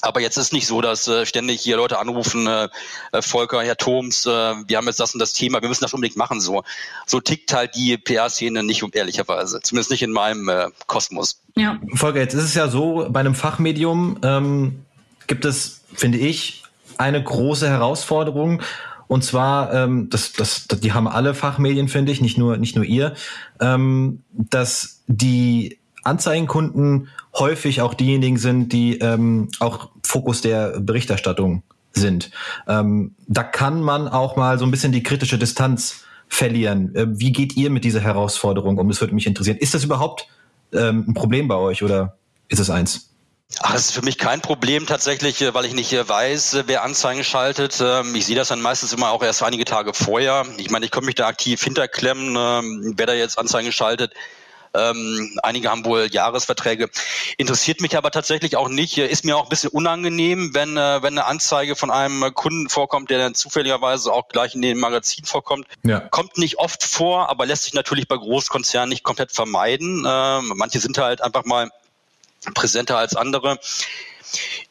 [0.00, 2.68] aber jetzt ist nicht so, dass äh, ständig hier Leute anrufen, äh,
[3.12, 5.94] äh Volker, Herr Thoms, äh, wir haben jetzt das und das Thema, wir müssen das
[5.94, 6.40] unbedingt machen.
[6.40, 6.62] So,
[7.06, 9.60] so tickt halt die PR-Szene nicht, ehrlicherweise.
[9.62, 11.40] Zumindest nicht in meinem äh, Kosmos.
[11.56, 11.78] Ja.
[11.94, 14.84] Volker, jetzt ist es ja so, bei einem Fachmedium ähm,
[15.26, 16.62] gibt es, finde ich,
[16.98, 18.62] eine große Herausforderung.
[19.08, 22.76] Und zwar, ähm, das, das, das, die haben alle Fachmedien, finde ich, nicht nur, nicht
[22.76, 23.14] nur ihr,
[23.60, 31.62] ähm, dass die Anzeigenkunden häufig auch diejenigen sind, die ähm, auch Fokus der Berichterstattung
[31.92, 32.30] sind.
[32.66, 36.94] Ähm, da kann man auch mal so ein bisschen die kritische Distanz verlieren.
[36.94, 38.88] Äh, wie geht ihr mit dieser Herausforderung um?
[38.88, 39.58] Das würde mich interessieren.
[39.58, 40.26] Ist das überhaupt
[40.72, 42.16] ähm, ein Problem bei euch oder
[42.48, 43.10] ist es eins?
[43.60, 46.64] Ach, das ist für mich kein Problem tatsächlich, äh, weil ich nicht äh, weiß, äh,
[46.66, 47.80] wer Anzeigen schaltet.
[47.82, 50.46] Ähm, ich sehe das dann meistens immer auch erst einige Tage vorher.
[50.56, 54.14] Ich meine, ich kann mich da aktiv hinterklemmen, ähm, wer da jetzt Anzeigen schaltet.
[54.74, 56.88] Ähm, einige haben wohl Jahresverträge.
[57.36, 58.96] Interessiert mich aber tatsächlich auch nicht.
[58.98, 63.10] Ist mir auch ein bisschen unangenehm, wenn, äh, wenn eine Anzeige von einem Kunden vorkommt,
[63.10, 65.66] der dann zufälligerweise auch gleich in dem Magazin vorkommt.
[65.82, 66.00] Ja.
[66.00, 70.06] Kommt nicht oft vor, aber lässt sich natürlich bei Großkonzernen nicht komplett vermeiden.
[70.08, 71.70] Ähm, manche sind halt einfach mal
[72.54, 73.58] präsenter als andere.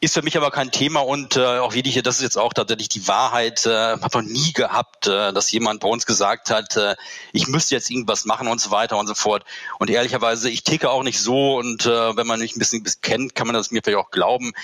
[0.02, 2.88] Ist für mich aber kein Thema und äh, auch wirklich, das ist jetzt auch tatsächlich
[2.88, 6.96] die Wahrheit, äh, habe noch nie gehabt, äh, dass jemand bei uns gesagt hat, äh,
[7.32, 9.44] ich müsste jetzt irgendwas machen und so weiter und so fort.
[9.78, 13.36] Und ehrlicherweise, ich ticke auch nicht so und äh, wenn man mich ein bisschen, kennt,
[13.36, 14.54] kann man das mir vielleicht auch glauben.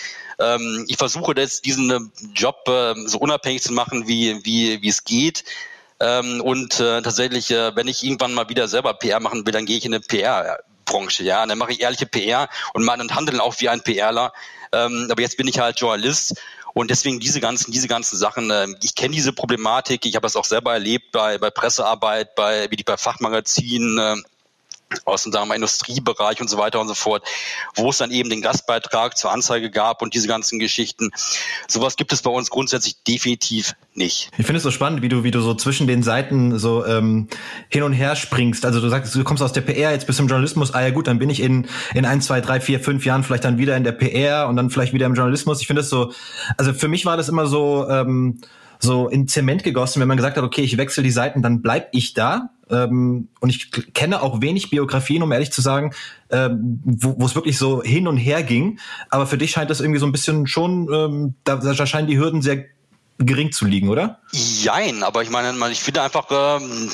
[0.41, 2.01] Ähm, ich versuche jetzt diesen äh,
[2.35, 5.45] Job äh, so unabhängig zu machen, wie, wie, wie es geht.
[6.01, 9.67] Ähm, und äh, tatsächlich, äh, wenn ich irgendwann mal wieder selber PR machen will, dann
[9.67, 11.47] gehe ich in eine PR Branche, ja.
[11.47, 14.33] Dann mache ich ehrliche PR und meine und handeln auch wie ein PRler.
[14.73, 16.35] Ähm, aber jetzt bin ich halt Journalist
[16.75, 20.37] und deswegen diese ganzen, diese ganzen Sachen, äh, ich kenne diese Problematik, ich habe das
[20.37, 24.17] auch selber erlebt bei, bei Pressearbeit, bei, wie die bei Fachmagazinen, äh,
[25.05, 27.23] aus dem sagen wir, Industriebereich und so weiter und so fort,
[27.75, 31.11] wo es dann eben den Gastbeitrag zur Anzeige gab und diese ganzen Geschichten.
[31.67, 34.31] Sowas gibt es bei uns grundsätzlich definitiv nicht.
[34.39, 37.29] Ich finde es so spannend, wie du, wie du so zwischen den Seiten so ähm,
[37.69, 38.65] hin und her springst.
[38.65, 40.91] Also du sagst, du kommst aus der PR, jetzt bist du im Journalismus, ah ja
[40.91, 43.77] gut, dann bin ich in, in ein, zwei, drei, vier, fünf Jahren vielleicht dann wieder
[43.77, 45.61] in der PR und dann vielleicht wieder im Journalismus.
[45.61, 46.13] Ich finde es so,
[46.57, 48.41] also für mich war das immer so, ähm,
[48.79, 51.89] so in Zement gegossen, wenn man gesagt hat, okay, ich wechsle die Seiten, dann bleib
[51.93, 52.51] ich da.
[52.71, 55.93] Ähm, und ich kenne auch wenig Biografien, um ehrlich zu sagen,
[56.31, 58.79] ähm, wo es wirklich so hin und her ging.
[59.11, 62.19] Aber für dich scheint das irgendwie so ein bisschen schon, ähm, da, da scheinen die
[62.19, 62.67] Hürden sehr
[63.19, 64.21] gering zu liegen, oder?
[64.33, 66.91] Jein, aber ich meine, ich finde einfach, ähm,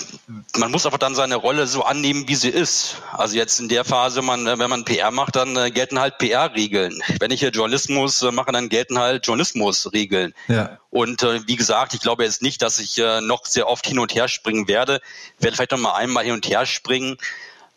[0.56, 2.96] man muss einfach dann seine Rolle so annehmen, wie sie ist.
[3.12, 6.16] Also jetzt in der Phase, man, äh, wenn man PR macht, dann äh, gelten halt
[6.18, 7.02] PR-Regeln.
[7.20, 10.34] Wenn ich hier Journalismus äh, mache, dann gelten halt Journalismus-Regeln.
[10.48, 10.78] Ja.
[10.90, 14.28] Und wie gesagt, ich glaube jetzt nicht, dass ich noch sehr oft hin und her
[14.28, 15.00] springen werde.
[15.36, 17.16] Ich werde vielleicht noch mal einmal hin und her springen.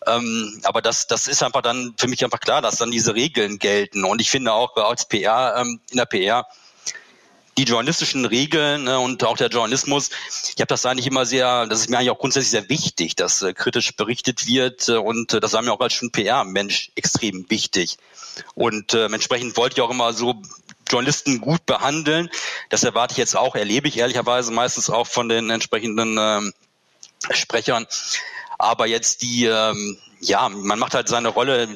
[0.05, 3.57] Ähm, aber das, das ist einfach dann für mich einfach klar, dass dann diese Regeln
[3.57, 4.05] gelten.
[4.05, 6.45] Und ich finde auch als PR, ähm, in der PR,
[7.58, 10.12] die journalistischen Regeln ne, und auch der Journalismus,
[10.56, 13.41] ich habe das eigentlich immer sehr, das ist mir eigentlich auch grundsätzlich sehr wichtig, dass
[13.41, 17.50] äh, kritisch berichtet wird äh, und äh, das war mir auch als schon PR-Mensch extrem
[17.50, 17.98] wichtig.
[18.54, 20.36] Und äh, entsprechend wollte ich auch immer so
[20.88, 22.30] Journalisten gut behandeln.
[22.70, 26.54] Das erwarte ich jetzt auch, erlebe ich ehrlicherweise meistens auch von den entsprechenden ähm,
[27.32, 27.88] Sprechern.
[28.60, 31.67] Aber jetzt die, ähm, ja, man macht halt seine Rolle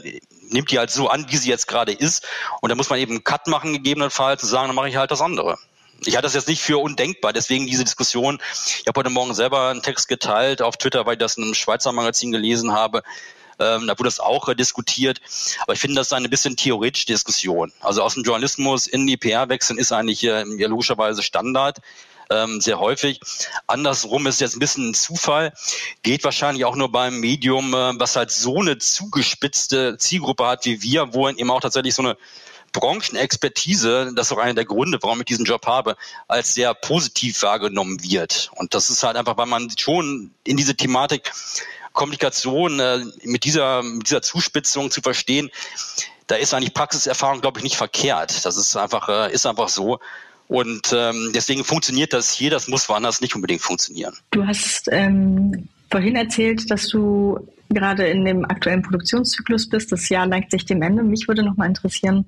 [0.50, 2.28] nimmt die halt so an, wie sie jetzt gerade ist.
[2.60, 5.10] Und da muss man eben einen Cut machen, gegebenenfalls, und sagen, dann mache ich halt
[5.10, 5.58] das andere
[6.06, 8.42] ich halte das jetzt nicht für undenkbar, deswegen diese Diskussion.
[8.80, 11.54] Ich habe heute Morgen selber einen Text geteilt auf Twitter, weil ich das in einem
[11.54, 13.04] Schweizer Magazin gelesen habe.
[13.60, 15.22] Ähm, da wurde das auch äh, diskutiert.
[15.62, 17.72] Aber ich finde, das ist eine bisschen theoretische Diskussion.
[17.80, 21.78] Also aus dem Journalismus in die PR wechseln ist eigentlich äh, ja, logischerweise Standard.
[22.32, 23.20] Ähm, sehr häufig.
[23.68, 25.54] Andersrum ist jetzt ein bisschen ein Zufall,
[26.02, 30.82] geht wahrscheinlich auch nur beim Medium, äh, was halt so eine zugespitzte Zielgruppe hat wie
[30.82, 32.18] wir, wo eben auch tatsächlich so eine
[32.72, 37.42] Branchenexpertise, das ist auch einer der Gründe, warum ich diesen Job habe, als sehr positiv
[37.42, 38.52] wahrgenommen wird.
[38.56, 41.32] Und das ist halt einfach, weil man schon in diese Thematik
[41.94, 45.52] Kommunikation äh, mit dieser, mit dieser Zuspitzung zu verstehen,
[46.28, 48.46] da ist eigentlich Praxiserfahrung, glaube ich, nicht verkehrt.
[48.46, 50.00] Das ist einfach, äh, ist einfach so.
[50.48, 54.16] Und ähm, deswegen funktioniert das hier, das muss woanders nicht unbedingt funktionieren.
[54.32, 59.92] Du hast ähm, vorhin erzählt, dass du gerade in dem aktuellen Produktionszyklus bist.
[59.92, 61.04] Das Jahr neigt sich dem Ende.
[61.04, 62.26] Mich würde noch mal interessieren,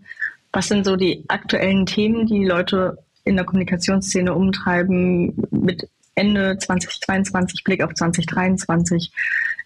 [0.52, 7.64] was sind so die aktuellen Themen, die Leute in der Kommunikationsszene umtreiben mit Ende 2022,
[7.64, 9.12] Blick auf 2023?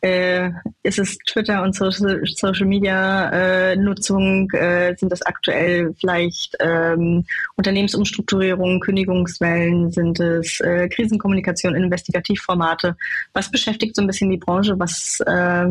[0.01, 0.51] Äh,
[0.83, 4.49] ist es Twitter und Social, Social Media äh, Nutzung?
[4.51, 9.91] Äh, sind das aktuell vielleicht ähm, Unternehmensumstrukturierungen, Kündigungswellen?
[9.91, 12.95] Sind es äh, Krisenkommunikation, Investigativformate?
[13.33, 14.77] Was beschäftigt so ein bisschen die Branche?
[14.77, 15.67] Was äh,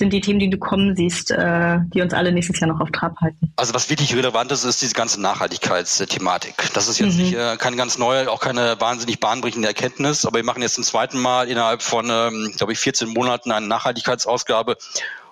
[0.00, 2.90] sind die Themen, die du kommen siehst, äh, die uns alle nächstes Jahr noch auf
[2.90, 3.52] Trab halten?
[3.54, 6.70] Also was wirklich relevant ist, ist diese ganze Nachhaltigkeitsthematik.
[6.72, 7.22] Das ist jetzt mhm.
[7.22, 10.84] nicht, äh, keine ganz neue, auch keine wahnsinnig bahnbrechende Erkenntnis, aber wir machen jetzt zum
[10.84, 14.78] zweiten Mal innerhalb von, ähm, glaube ich, 14 Monaten eine Nachhaltigkeitsausgabe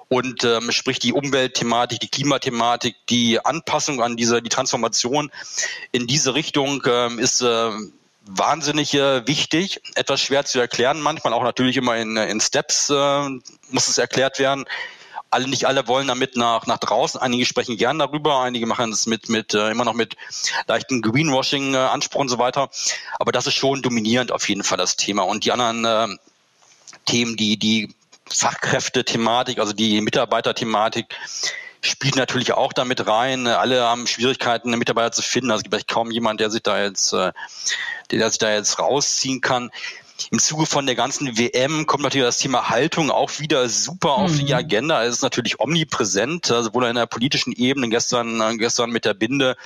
[0.09, 5.31] und ähm, sprich die Umweltthematik, die Klimathematik, die Anpassung an diese, die Transformation
[5.93, 7.71] in diese Richtung ähm, ist äh,
[8.29, 13.29] wahnsinnig äh, wichtig, etwas schwer zu erklären, manchmal auch natürlich immer in, in Steps äh,
[13.71, 14.67] muss es erklärt werden.
[15.31, 17.21] Alle, nicht alle wollen damit nach, nach draußen.
[17.21, 20.17] Einige sprechen gern darüber, einige machen es mit, mit äh, immer noch mit
[20.67, 22.71] leichten Greenwashing-Anspruch äh, und so weiter.
[23.19, 25.23] Aber das ist schon dominierend auf jeden Fall das Thema.
[25.23, 26.17] Und die anderen äh,
[27.05, 27.95] Themen, die, die
[28.31, 31.15] Fachkräfte-Thematik, also die Mitarbeiter-Thematik,
[31.81, 33.47] spielt natürlich auch damit rein.
[33.47, 35.51] Alle haben Schwierigkeiten, eine Mitarbeiter zu finden.
[35.51, 37.33] Also es gibt vielleicht kaum jemand, der sich da jetzt, äh,
[38.11, 39.71] der sich da jetzt rausziehen kann.
[40.33, 44.33] Im Zuge von der ganzen WM kommt natürlich das Thema Haltung auch wieder super auf
[44.33, 44.47] mhm.
[44.47, 45.05] die Agenda.
[45.05, 47.89] Es ist natürlich omnipräsent, also wohl in der politischen Ebene.
[47.89, 49.57] Gestern, äh, gestern mit der Binde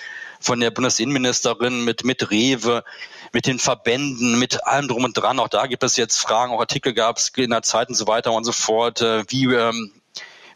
[0.40, 2.84] von der Bundesinnenministerin, mit, mit Rewe,
[3.32, 5.38] mit den Verbänden, mit allem drum und dran.
[5.38, 8.06] Auch da gibt es jetzt Fragen, auch Artikel gab es in der Zeit und so
[8.06, 9.00] weiter und so fort.
[9.00, 9.90] Äh, wie, ähm,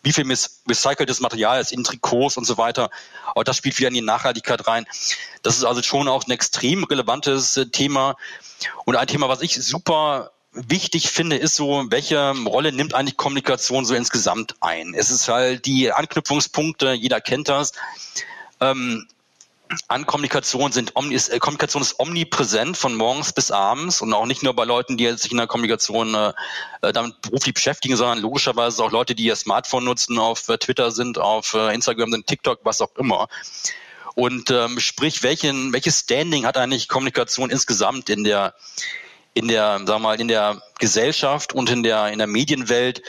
[0.07, 0.25] wie viel
[0.69, 2.91] recyceltes Material ist in Trikots und so weiter.
[3.35, 4.87] Auch das spielt wieder in die Nachhaltigkeit rein.
[5.43, 8.17] Das ist also schon auch ein extrem relevantes äh, Thema.
[8.85, 13.85] Und ein Thema, was ich super wichtig finde, ist so, welche Rolle nimmt eigentlich Kommunikation
[13.85, 14.95] so insgesamt ein?
[14.95, 17.73] Es ist halt die Anknüpfungspunkte, jeder kennt das.
[18.61, 19.09] Ähm,
[19.89, 24.43] an Kommunikation sind ist, äh, Kommunikation ist omnipräsent von morgens bis abends und auch nicht
[24.43, 26.33] nur bei Leuten, die sich in der Kommunikation äh,
[26.81, 31.19] damit beruflich beschäftigen, sondern logischerweise auch Leute, die ihr Smartphone nutzen, auf äh, Twitter sind,
[31.19, 33.29] auf äh, Instagram sind, TikTok, was auch immer.
[34.15, 38.55] Und ähm, sprich, welchen, welches Standing hat eigentlich Kommunikation insgesamt in der
[39.35, 43.03] in der, sag mal, in der Gesellschaft und in der in der Medienwelt?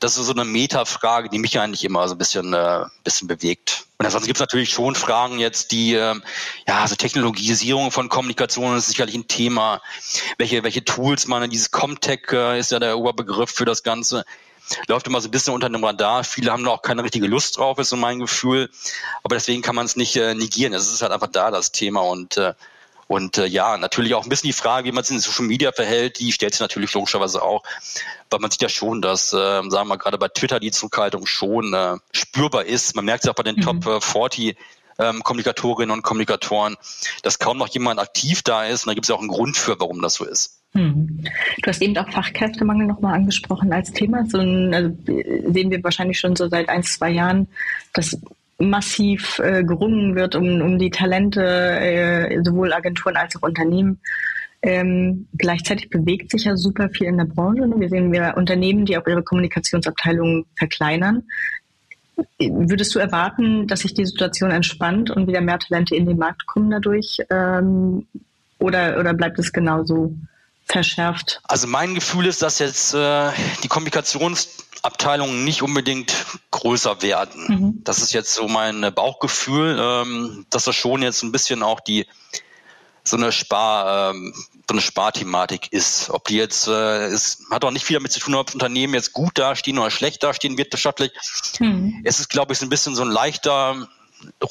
[0.00, 3.85] Das ist so eine Metafrage, die mich eigentlich immer so ein bisschen äh, bisschen bewegt.
[3.98, 6.22] Und ansonsten gibt es natürlich schon Fragen jetzt, die, ähm,
[6.68, 9.80] ja, also Technologisierung von Kommunikation ist sicherlich ein Thema.
[10.36, 14.24] Welche, welche Tools man, dieses Comtech äh, ist ja der Oberbegriff für das Ganze.
[14.88, 16.24] Läuft immer so ein bisschen unter dem Radar.
[16.24, 18.68] Viele haben da auch keine richtige Lust drauf, ist so mein Gefühl.
[19.22, 20.74] Aber deswegen kann man es nicht äh, negieren.
[20.74, 22.00] Es ist halt einfach da, das Thema.
[22.00, 22.52] Und äh,
[23.08, 25.72] und äh, ja, natürlich auch ein bisschen die Frage, wie man sich in Social Media
[25.72, 27.62] verhält, die stellt sich natürlich logischerweise auch.
[28.30, 31.26] Weil man sieht ja schon, dass, äh, sagen wir mal, gerade bei Twitter die Zurückhaltung
[31.26, 32.96] schon äh, spürbar ist.
[32.96, 33.60] Man merkt es auch bei den mhm.
[33.60, 34.56] Top äh, 40
[34.98, 36.76] ähm, Kommunikatorinnen und Kommunikatoren,
[37.22, 38.84] dass kaum noch jemand aktiv da ist.
[38.84, 40.62] Und da gibt es ja auch einen Grund für, warum das so ist.
[40.72, 41.24] Hm.
[41.62, 44.26] Du hast eben auch Fachkräftemangel nochmal angesprochen als Thema.
[44.26, 47.48] So ein, also sehen wir wahrscheinlich schon so seit ein, zwei Jahren,
[47.92, 48.18] dass
[48.58, 54.00] massiv äh, gerungen wird um, um die Talente, äh, sowohl Agenturen als auch Unternehmen.
[54.62, 57.70] Ähm, gleichzeitig bewegt sich ja super viel in der Branche.
[57.76, 61.24] Wir sehen wir Unternehmen, die auch ihre Kommunikationsabteilungen verkleinern.
[62.38, 66.46] Würdest du erwarten, dass sich die Situation entspannt und wieder mehr Talente in den Markt
[66.46, 67.18] kommen dadurch?
[67.28, 68.06] Ähm,
[68.58, 70.14] oder, oder bleibt es genauso
[70.64, 71.40] verschärft?
[71.44, 73.30] Also mein Gefühl ist, dass jetzt äh,
[73.62, 76.14] die Kommunikations Abteilungen nicht unbedingt
[76.50, 77.44] größer werden.
[77.48, 77.84] Mhm.
[77.84, 82.06] Das ist jetzt so mein Bauchgefühl, ähm, dass das schon jetzt ein bisschen auch die
[83.04, 84.34] so eine Spar, ähm,
[84.68, 86.10] so eine Sparthematik ist.
[86.10, 89.12] Ob die jetzt, äh, es hat auch nicht viel damit zu tun, ob Unternehmen jetzt
[89.12, 91.12] gut dastehen oder schlecht dastehen wirtschaftlich.
[91.60, 92.00] Mhm.
[92.04, 93.88] Es ist, glaube ich, so ein bisschen so ein leichter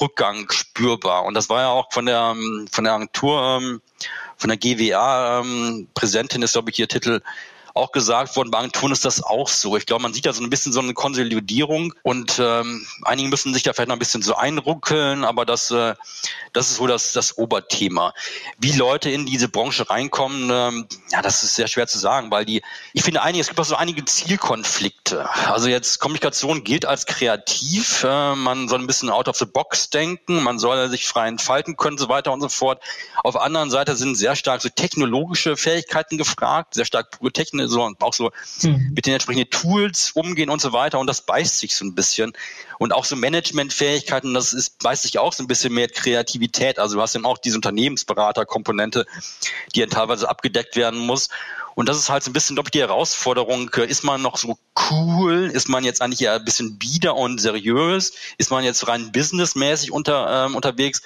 [0.00, 1.24] Rückgang spürbar.
[1.24, 2.34] Und das war ja auch von der
[2.70, 3.82] von der Agentur, ähm,
[4.36, 7.20] von der GWA ähm, Präsentin ist, glaube ich, ihr Titel
[7.76, 9.76] auch gesagt worden, bei Agenturen ist das auch so.
[9.76, 13.54] Ich glaube, man sieht da so ein bisschen so eine Konsolidierung und ähm, einige müssen
[13.54, 15.94] sich da vielleicht noch ein bisschen so einruckeln, aber das, äh,
[16.52, 18.14] das ist wohl das, das Oberthema.
[18.58, 22.44] Wie Leute in diese Branche reinkommen, ähm, ja, das ist sehr schwer zu sagen, weil
[22.44, 22.62] die,
[22.92, 25.28] ich finde einige, es gibt auch so einige Zielkonflikte.
[25.50, 29.90] Also jetzt Kommunikation gilt als kreativ, äh, man soll ein bisschen out of the box
[29.90, 32.82] denken, man soll sich frei entfalten können, so weiter und so fort.
[33.22, 37.32] Auf der anderen Seite sind sehr stark so technologische Fähigkeiten gefragt, sehr stark pure
[37.68, 38.30] So und auch so
[38.62, 38.92] mhm.
[38.94, 40.98] mit den entsprechenden Tools umgehen und so weiter.
[40.98, 42.32] Und das beißt sich so ein bisschen.
[42.78, 46.78] Und auch so Managementfähigkeiten, das ist, beißt sich auch so ein bisschen mehr Kreativität.
[46.78, 49.06] Also du hast eben auch diese Unternehmensberaterkomponente,
[49.74, 51.28] die ja teilweise abgedeckt werden muss.
[51.74, 53.68] Und das ist halt so ein bisschen, glaube ich, die Herausforderung.
[53.68, 54.56] Ist man noch so
[54.90, 55.50] cool?
[55.52, 58.12] Ist man jetzt eigentlich eher ein bisschen bieder und seriös?
[58.38, 61.02] Ist man jetzt rein businessmäßig unter, ähm, unterwegs?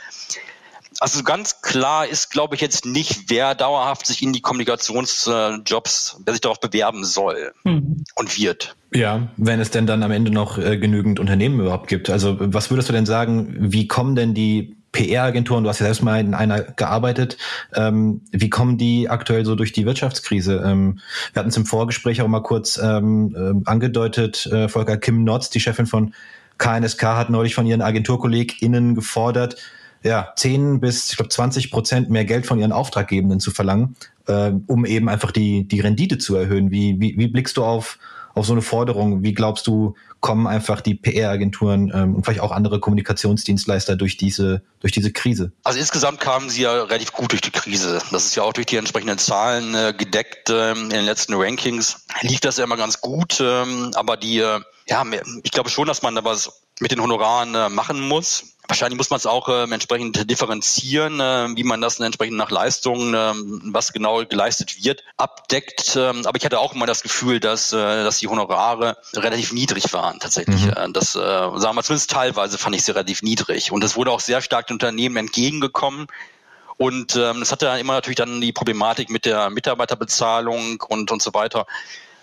[0.98, 6.32] Also ganz klar ist, glaube ich, jetzt nicht, wer dauerhaft sich in die Kommunikationsjobs, wer
[6.34, 8.04] sich darauf bewerben soll mhm.
[8.16, 8.74] und wird.
[8.92, 12.10] Ja, wenn es denn dann am Ende noch äh, genügend Unternehmen überhaupt gibt.
[12.10, 16.02] Also was würdest du denn sagen, wie kommen denn die PR-Agenturen, du hast ja selbst
[16.02, 17.36] mal in einer gearbeitet,
[17.74, 20.62] ähm, wie kommen die aktuell so durch die Wirtschaftskrise?
[20.64, 20.98] Ähm,
[21.32, 25.50] wir hatten es im Vorgespräch auch mal kurz ähm, äh, angedeutet, äh, Volker Kim Notz,
[25.50, 26.12] die Chefin von
[26.58, 29.56] KNSK, hat neulich von ihren AgenturkollegInnen gefordert,
[30.02, 34.52] ja, 10 bis, ich glaube, 20 Prozent mehr Geld von ihren Auftraggebenden zu verlangen, äh,
[34.66, 36.70] um eben einfach die, die Rendite zu erhöhen.
[36.70, 37.98] Wie, wie, wie blickst du auf,
[38.34, 39.22] auf so eine Forderung?
[39.22, 44.62] Wie glaubst du, kommen einfach die PR-Agenturen ähm, und vielleicht auch andere Kommunikationsdienstleister durch diese,
[44.80, 45.52] durch diese Krise?
[45.64, 48.00] Also insgesamt kamen sie ja relativ gut durch die Krise.
[48.10, 50.50] Das ist ja auch durch die entsprechenden Zahlen äh, gedeckt.
[50.50, 53.40] Ähm, in den letzten Rankings lief das ja immer ganz gut.
[53.40, 55.04] Ähm, aber die, äh, ja,
[55.42, 58.56] ich glaube schon, dass man da was mit den Honoraren äh, machen muss.
[58.70, 63.14] Wahrscheinlich muss man es auch äh, entsprechend differenzieren, äh, wie man das entsprechend nach Leistungen,
[63.14, 63.32] äh,
[63.72, 65.96] was genau geleistet wird, abdeckt.
[65.96, 69.92] Ähm, aber ich hatte auch immer das Gefühl, dass, äh, dass die Honorare relativ niedrig
[69.92, 70.66] waren tatsächlich.
[70.66, 70.70] Mhm.
[70.70, 73.72] Äh, das, äh, sagen wir zumindest teilweise fand ich sie relativ niedrig.
[73.72, 76.06] Und es wurde auch sehr stark den Unternehmen entgegengekommen.
[76.76, 81.20] Und ähm, das hatte dann immer natürlich dann die Problematik mit der Mitarbeiterbezahlung und, und
[81.20, 81.66] so weiter.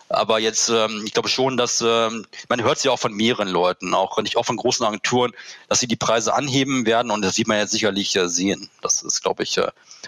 [0.10, 3.50] Aber jetzt, ähm, ich glaube schon, dass ähm, man hört es ja auch von mehreren
[3.50, 5.34] Leuten, auch nicht auch von großen Agenturen,
[5.68, 8.70] dass sie die Preise anheben werden und das sieht man jetzt sicherlich äh, sehen.
[8.82, 9.68] Das ist, glaube ich, äh,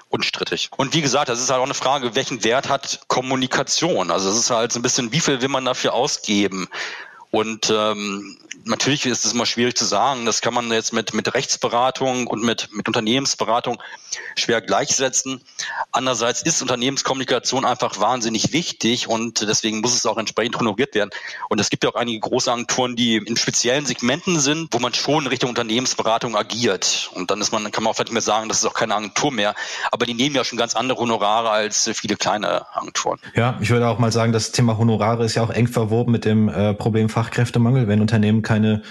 [0.10, 0.70] unstrittig.
[0.78, 4.12] Und wie gesagt, das ist halt auch eine Frage, welchen Wert hat Kommunikation?
[4.12, 6.70] Also es ist halt so ein bisschen, wie viel will man dafür ausgeben?
[7.32, 10.26] Und ähm, natürlich ist es immer schwierig zu sagen.
[10.26, 13.82] Das kann man jetzt mit, mit Rechtsberatung und mit, mit Unternehmensberatung
[14.36, 15.42] schwer gleichsetzen.
[15.92, 21.10] Andererseits ist Unternehmenskommunikation einfach wahnsinnig wichtig und deswegen muss es auch entsprechend honoriert werden.
[21.50, 24.94] Und es gibt ja auch einige große Agenturen, die in speziellen Segmenten sind, wo man
[24.94, 27.12] schon Richtung Unternehmensberatung agiert.
[27.14, 29.32] Und dann ist man, kann man auch vielleicht mehr sagen, das ist auch keine Agentur
[29.32, 29.56] mehr.
[29.92, 33.20] Aber die nehmen ja schon ganz andere Honorare als viele kleine Agenturen.
[33.36, 36.26] Ja, ich würde auch mal sagen, das Thema Honorare ist ja auch eng verwoben mit
[36.26, 37.90] dem äh, Problem Fachkräftemangel.
[37.90, 38.82] Wenn Unternehmen keine,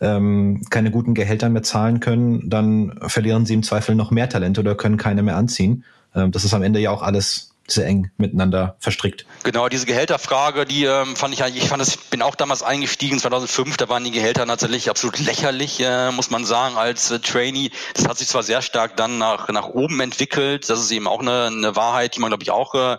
[0.00, 4.62] ähm, keine guten Gehälter mehr zahlen können, dann verlieren sie im Zweifel noch mehr Talente
[4.62, 5.84] oder können keine mehr anziehen.
[6.14, 9.26] Ähm, das ist am Ende ja auch alles sehr eng miteinander verstrickt.
[9.42, 13.18] Genau, diese Gehälterfrage, die ähm, fand ich ich fand das, ich bin auch damals eingestiegen,
[13.18, 17.70] 2005, da waren die Gehälter natürlich absolut lächerlich, äh, muss man sagen, als äh, Trainee.
[17.94, 21.20] Das hat sich zwar sehr stark dann nach, nach oben entwickelt, das ist eben auch
[21.20, 22.98] eine, eine Wahrheit, die man, glaube ich, auch äh,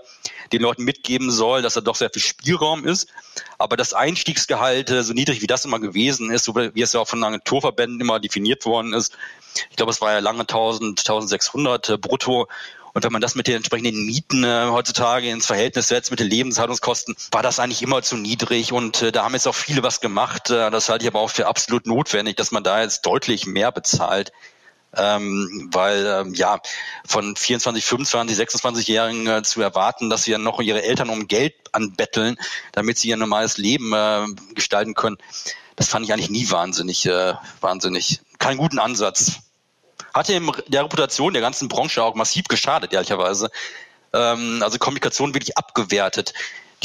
[0.52, 3.08] den Leuten mitgeben soll, dass da doch sehr viel Spielraum ist.
[3.58, 7.00] Aber das Einstiegsgehalt, äh, so niedrig wie das immer gewesen ist, so wie es ja
[7.00, 9.16] auch von Agenturverbänden immer definiert worden ist,
[9.70, 12.48] ich glaube, es war ja lange 1000, 1600 äh, brutto.
[12.96, 16.30] Und wenn man das mit den entsprechenden Mieten äh, heutzutage ins Verhältnis setzt mit den
[16.30, 18.72] Lebenshaltungskosten, war das eigentlich immer zu niedrig.
[18.72, 20.50] Und äh, da haben jetzt auch viele was gemacht.
[20.50, 23.74] Äh, das halte ich aber auch für absolut notwendig, dass man da jetzt deutlich mehr
[23.74, 24.32] bezahlt.
[24.96, 26.62] Ähm, weil ähm, ja
[27.06, 31.54] von 24, 25, 26-Jährigen äh, zu erwarten, dass sie ja noch ihre Eltern um Geld
[31.74, 32.38] anbetteln,
[32.72, 35.18] damit sie ihr normales Leben äh, gestalten können,
[35.76, 38.22] das fand ich eigentlich nie wahnsinnig, äh, wahnsinnig.
[38.40, 39.42] Keinen guten Ansatz
[40.16, 43.52] hat in der Reputation der ganzen Branche auch massiv geschadet, ehrlicherweise.
[44.14, 46.34] Ähm, also Kommunikation wirklich abgewertet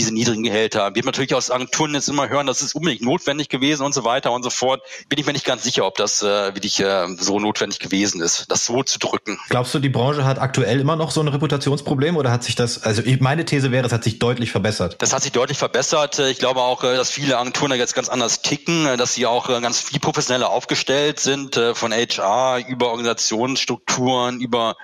[0.01, 0.95] diese niedrigen Gehälter.
[0.95, 4.33] Wird natürlich aus Agenturen jetzt immer hören, das ist unbedingt notwendig gewesen und so weiter
[4.33, 4.81] und so fort.
[5.11, 8.47] Bin ich mir nicht ganz sicher, ob das äh, wirklich äh, so notwendig gewesen ist,
[8.49, 9.39] das so zu drücken.
[9.51, 12.83] Glaubst du, die Branche hat aktuell immer noch so ein Reputationsproblem oder hat sich das,
[12.83, 14.97] also meine These wäre, es hat sich deutlich verbessert?
[15.01, 16.19] Das hat sich deutlich verbessert.
[16.19, 19.27] Ich glaube auch, äh, dass viele Agenturen da jetzt ganz anders ticken, äh, dass sie
[19.27, 24.77] auch äh, ganz viel professioneller aufgestellt sind, von HR über Organisationsstrukturen, über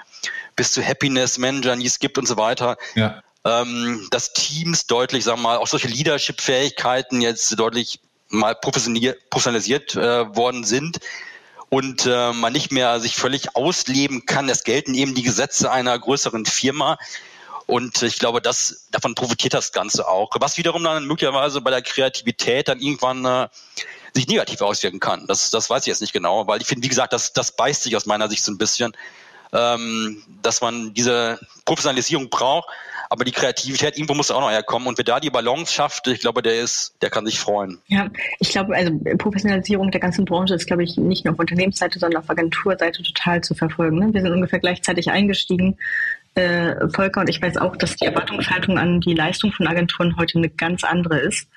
[0.57, 2.77] bis zu Happiness Managern, die es gibt und so weiter.
[2.95, 9.95] Ja ähm, dass Teams deutlich, sagen wir mal, auch solche Leadership-Fähigkeiten jetzt deutlich mal professionalisiert
[9.95, 10.99] äh, worden sind
[11.69, 14.49] und äh, man nicht mehr sich völlig ausleben kann.
[14.49, 16.99] Es gelten eben die Gesetze einer größeren Firma.
[17.67, 20.31] Und ich glaube, das, davon profitiert das Ganze auch.
[20.41, 23.49] Was wiederum dann möglicherweise bei der Kreativität dann irgendwann äh,
[24.13, 25.27] sich negativ auswirken kann.
[25.29, 27.85] Das, das weiß ich jetzt nicht genau, weil ich finde, wie gesagt, das, das beißt
[27.85, 28.97] sich aus meiner Sicht so ein bisschen,
[29.53, 32.69] ähm, dass man diese Professionalisierung braucht,
[33.11, 34.89] aber die Kreativität irgendwo muss auch noch herkommen.
[34.89, 37.79] Und wer da die Balance schafft, ich glaube, der ist, der kann sich freuen.
[37.89, 41.99] Ja, ich glaube, also Professionalisierung der ganzen Branche ist, glaube ich, nicht nur auf Unternehmensseite,
[41.99, 43.99] sondern auf Agenturseite total zu verfolgen.
[43.99, 44.15] Ne?
[44.15, 45.77] Wir sind ungefähr gleichzeitig eingestiegen.
[46.35, 50.39] Äh, Volker und ich weiß auch, dass die Erwartungshaltung an die Leistung von Agenturen heute
[50.39, 51.49] eine ganz andere ist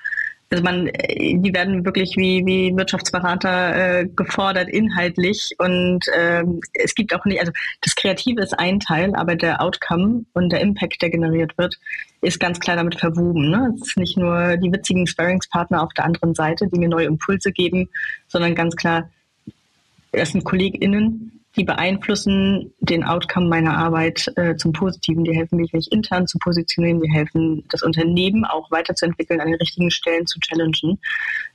[0.50, 6.94] also man, äh, die werden wirklich wie, wie Wirtschaftsberater äh, gefordert inhaltlich und ähm, es
[6.94, 11.02] gibt auch nicht, also das Kreative ist ein Teil, aber der Outcome und der Impact,
[11.02, 11.78] der generiert wird,
[12.20, 13.50] ist ganz klar damit verwoben.
[13.50, 13.74] Ne?
[13.76, 17.52] Es ist nicht nur die witzigen Sparringspartner auf der anderen Seite, die mir neue Impulse
[17.52, 17.88] geben,
[18.26, 19.08] sondern ganz klar,
[20.12, 25.24] das sind KollegInnen, die beeinflussen den Outcome meiner Arbeit äh, zum Positiven.
[25.24, 29.56] Die helfen mich, mich intern zu positionieren, die helfen, das Unternehmen auch weiterzuentwickeln, an den
[29.56, 30.98] richtigen Stellen zu challengen.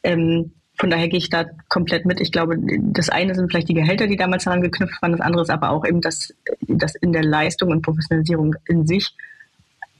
[0.03, 2.19] Ähm, von daher gehe ich da komplett mit.
[2.19, 5.43] Ich glaube, das eine sind vielleicht die Gehälter, die damals daran geknüpft waren, das andere
[5.43, 6.33] ist aber auch eben, dass,
[6.67, 9.13] dass in der Leistung und Professionalisierung in sich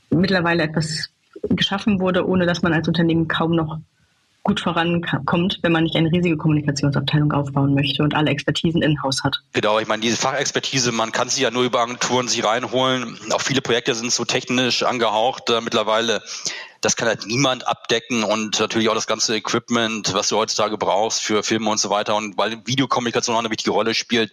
[0.10, 1.10] mittlerweile etwas
[1.50, 3.80] geschaffen wurde, ohne dass man als Unternehmen kaum noch
[4.46, 9.42] gut vorankommt, wenn man nicht eine riesige Kommunikationsabteilung aufbauen möchte und alle Expertisen in-house hat.
[9.52, 13.18] Genau, ich meine, diese Fachexpertise, man kann sie ja nur über Agenturen sich reinholen.
[13.32, 16.22] Auch viele Projekte sind so technisch angehaucht äh, mittlerweile.
[16.86, 21.19] Das kann halt niemand abdecken und natürlich auch das ganze Equipment, was du heutzutage brauchst
[21.19, 22.15] für Filme und so weiter.
[22.15, 24.32] Und weil Videokommunikation auch eine wichtige Rolle spielt,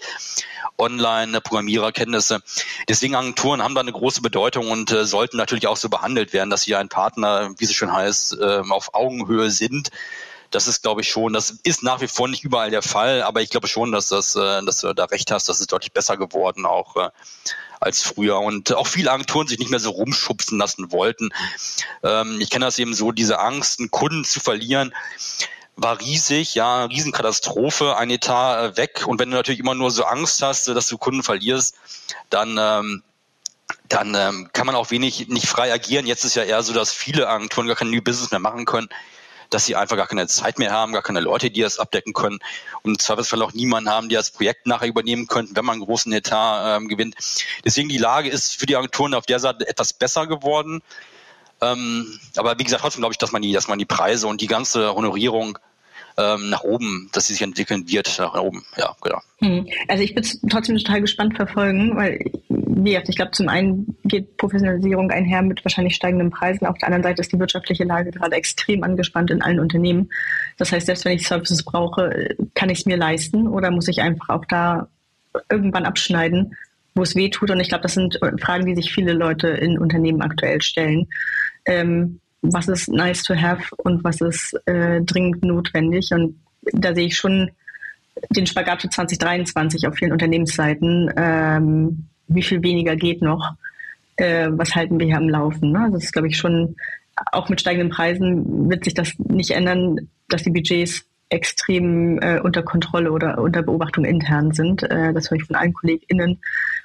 [0.76, 2.42] online, Programmiererkenntnisse.
[2.90, 6.50] Deswegen Agenturen haben da eine große Bedeutung und äh, sollten natürlich auch so behandelt werden,
[6.50, 9.88] dass sie ein Partner, wie es schon heißt, äh, auf Augenhöhe sind.
[10.52, 13.40] Das ist, glaube ich, schon, das ist nach wie vor nicht überall der Fall, aber
[13.40, 16.16] ich glaube schon, dass das, äh, dass du da recht hast, das ist deutlich besser
[16.16, 17.10] geworden auch äh,
[17.80, 21.30] als früher und auch viele Agenturen sich nicht mehr so rumschubsen lassen wollten.
[22.04, 24.94] Ähm, ich kenne das eben so, diese Angst, einen Kunden zu verlieren
[25.74, 29.04] war riesig, ja, Riesenkatastrophe, ein Etat äh, weg.
[29.06, 31.76] Und wenn du natürlich immer nur so Angst hast, dass du Kunden verlierst,
[32.28, 33.02] dann ähm,
[33.88, 36.06] dann ähm, kann man auch wenig nicht frei agieren.
[36.06, 38.88] Jetzt ist ja eher so, dass viele Agenturen gar kein New Business mehr machen können,
[39.54, 42.38] dass sie einfach gar keine Zeit mehr haben, gar keine Leute, die das abdecken können
[42.82, 45.84] und im Zweifelsfall auch niemanden haben, die das Projekt nachher übernehmen könnten, wenn man einen
[45.84, 47.14] großen Etat ähm, gewinnt.
[47.64, 50.82] Deswegen die Lage ist für die Agenturen auf der Seite etwas besser geworden.
[51.60, 54.40] Ähm, aber wie gesagt, trotzdem glaube ich, dass man die, dass man die Preise und
[54.40, 55.58] die ganze Honorierung
[56.18, 58.64] ähm, nach oben, dass sie sich entwickeln wird nach oben.
[58.76, 59.20] Ja, genau.
[59.38, 59.68] Hm.
[59.88, 62.20] Also ich bin trotzdem total gespannt verfolgen, weil
[62.74, 66.66] wie gesagt, ich glaube, zum einen geht Professionalisierung einher mit wahrscheinlich steigenden Preisen.
[66.66, 70.10] Auf der anderen Seite ist die wirtschaftliche Lage gerade extrem angespannt in allen Unternehmen.
[70.58, 74.00] Das heißt, selbst wenn ich Services brauche, kann ich es mir leisten oder muss ich
[74.00, 74.88] einfach auch da
[75.50, 76.56] irgendwann abschneiden,
[76.94, 77.50] wo es weh tut.
[77.50, 81.08] Und ich glaube, das sind Fragen, die sich viele Leute in Unternehmen aktuell stellen.
[81.66, 86.10] Ähm, was ist nice to have und was ist äh, dringend notwendig?
[86.10, 86.40] Und
[86.72, 87.50] da sehe ich schon
[88.30, 91.10] den Spagat für 2023 auf vielen Unternehmensseiten.
[91.16, 93.54] Ähm, wie viel weniger geht noch?
[94.16, 95.72] Äh, was halten wir hier am Laufen?
[95.72, 95.88] Ne?
[95.92, 96.76] Das ist, glaube ich, schon,
[97.32, 102.62] auch mit steigenden Preisen wird sich das nicht ändern, dass die Budgets extrem äh, unter
[102.62, 104.82] Kontrolle oder unter Beobachtung intern sind.
[104.82, 106.38] Äh, das höre ich von allen KollegInnen.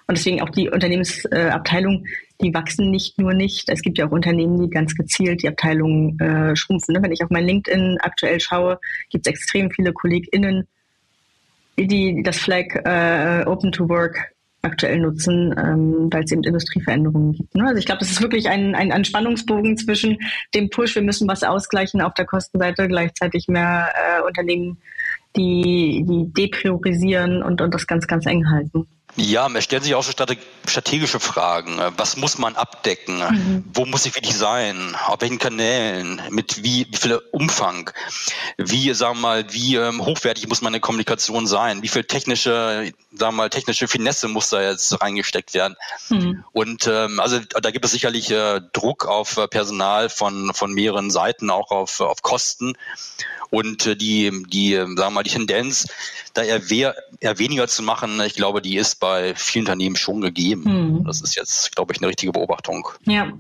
[0.08, 2.06] Und deswegen auch die Unternehmensabteilung,
[2.42, 3.68] die wachsen nicht nur nicht.
[3.70, 6.94] Es gibt ja auch Unternehmen, die ganz gezielt die Abteilungen äh, schrumpfen.
[6.94, 7.04] Ne?
[7.04, 8.80] Wenn ich auf mein LinkedIn aktuell schaue,
[9.10, 10.66] gibt es extrem viele KollegInnen,
[11.78, 14.34] die das Flag äh, Open to Work
[14.68, 17.56] aktuell nutzen, ähm, weil es eben Industrieveränderungen gibt.
[17.56, 17.66] Ne?
[17.66, 20.18] Also ich glaube, das ist wirklich ein, ein, ein Spannungsbogen zwischen
[20.54, 24.78] dem Push, wir müssen was ausgleichen auf der Kostenseite, gleichzeitig mehr äh, Unternehmen,
[25.36, 28.88] die, die depriorisieren und, und das ganz, ganz eng halten.
[29.18, 31.80] Ja, man stellt sich auch so strategische Fragen.
[31.98, 33.18] Was muss man abdecken?
[33.18, 33.64] Mhm.
[33.74, 34.96] Wo muss ich wirklich sein?
[35.08, 36.22] Auf welchen Kanälen?
[36.30, 37.90] Mit wie, wie viel Umfang?
[38.58, 41.82] Wie, sagen wir mal, wie ähm, hochwertig muss meine Kommunikation sein?
[41.82, 45.76] Wie viel technische, sagen wir mal, technische Finesse muss da jetzt reingesteckt werden?
[46.10, 46.44] Mhm.
[46.52, 51.10] Und ähm, also da gibt es sicherlich äh, Druck auf äh, Personal von, von mehreren
[51.10, 52.74] Seiten, auch auf, auf Kosten.
[53.50, 55.88] Und äh, die, die, sagen wir mal, die Tendenz,
[56.34, 56.62] da eher,
[57.20, 60.66] eher weniger zu machen, ich glaube, die ist bei vielen Unternehmen schon gegeben.
[60.66, 61.04] Hm.
[61.06, 62.88] Das ist jetzt, glaube ich, eine richtige Beobachtung.
[63.06, 63.32] Ja,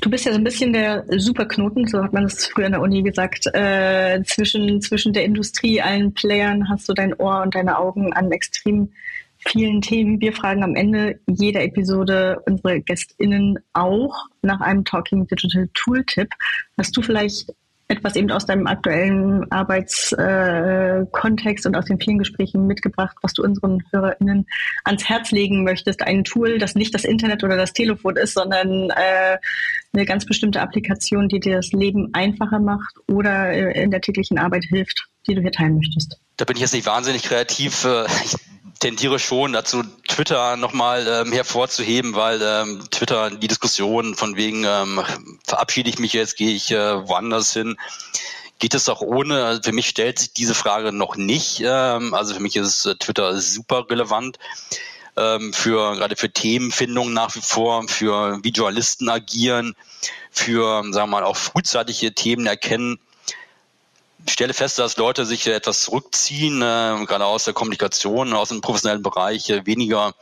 [0.00, 2.80] du bist ja so ein bisschen der Superknoten, so hat man es früher in der
[2.80, 3.46] Uni gesagt.
[3.54, 8.30] Äh, zwischen, zwischen der Industrie, allen Playern hast du dein Ohr und deine Augen an
[8.32, 8.90] extrem
[9.46, 10.20] vielen Themen.
[10.20, 16.30] Wir fragen am Ende jeder Episode unsere GästInnen auch nach einem Talking Digital Tooltip.
[16.78, 17.52] Hast du vielleicht
[17.92, 23.42] etwas eben aus deinem aktuellen Arbeitskontext äh, und aus den vielen Gesprächen mitgebracht, was du
[23.42, 24.46] unseren HörerInnen
[24.84, 26.02] ans Herz legen möchtest.
[26.02, 29.38] Ein Tool, das nicht das Internet oder das Telefon ist, sondern äh,
[29.92, 34.38] eine ganz bestimmte Applikation, die dir das Leben einfacher macht oder äh, in der täglichen
[34.38, 36.18] Arbeit hilft, die du hier teilen möchtest.
[36.36, 37.84] Da bin ich jetzt nicht wahnsinnig kreativ.
[37.84, 38.36] Äh, ich
[38.82, 45.00] tendiere schon dazu, Twitter nochmal ähm, hervorzuheben, weil ähm, Twitter die Diskussion von wegen ähm,
[45.46, 47.76] verabschiede ich mich jetzt, gehe ich äh, woanders hin,
[48.58, 49.44] geht es auch ohne.
[49.44, 51.62] Also für mich stellt sich diese Frage noch nicht.
[51.64, 54.40] Ähm, also für mich ist äh, Twitter super relevant.
[55.16, 59.76] Ähm, für gerade für Themenfindung nach wie vor, für wie Journalisten agieren,
[60.32, 62.98] für sagen wir mal auch frühzeitige Themen erkennen
[64.26, 68.60] ich stelle fest, dass Leute sich etwas zurückziehen, äh, gerade aus der Kommunikation, aus dem
[68.60, 70.14] professionellen Bereich, äh, weniger,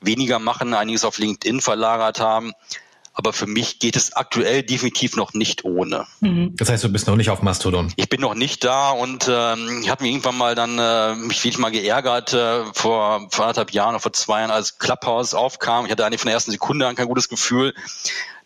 [0.00, 2.52] weniger machen, einiges auf LinkedIn verlagert haben.
[3.18, 6.06] Aber für mich geht es aktuell definitiv noch nicht ohne.
[6.20, 6.54] Mhm.
[6.56, 7.92] Das heißt, du bist noch nicht auf Mastodon?
[7.96, 11.42] Ich bin noch nicht da und ähm, ich habe mich irgendwann mal dann äh, mich
[11.42, 15.84] wirklich mal geärgert äh, vor, vor anderthalb Jahren oder vor zwei Jahren, als Clubhouse aufkam.
[15.86, 17.74] Ich hatte eigentlich von der ersten Sekunde an kein gutes Gefühl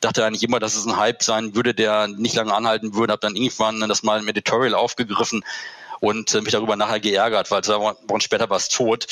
[0.01, 3.13] dachte eigentlich immer, dass es ein Hype sein würde, der nicht lange anhalten würde.
[3.13, 5.45] Habe dann irgendwann das mal im Editorial aufgegriffen
[6.03, 9.07] und äh, mich darüber nachher geärgert, weil zwei Wochen später war es tot.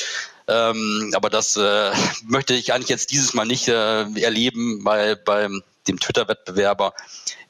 [0.47, 1.91] Ähm, aber das äh,
[2.27, 6.93] möchte ich eigentlich jetzt dieses Mal nicht äh, erleben bei, beim dem Twitter-Wettbewerber.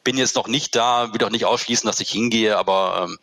[0.04, 3.18] Bin jetzt noch nicht da, will auch nicht ausschließen, dass ich hingehe, aber ähm,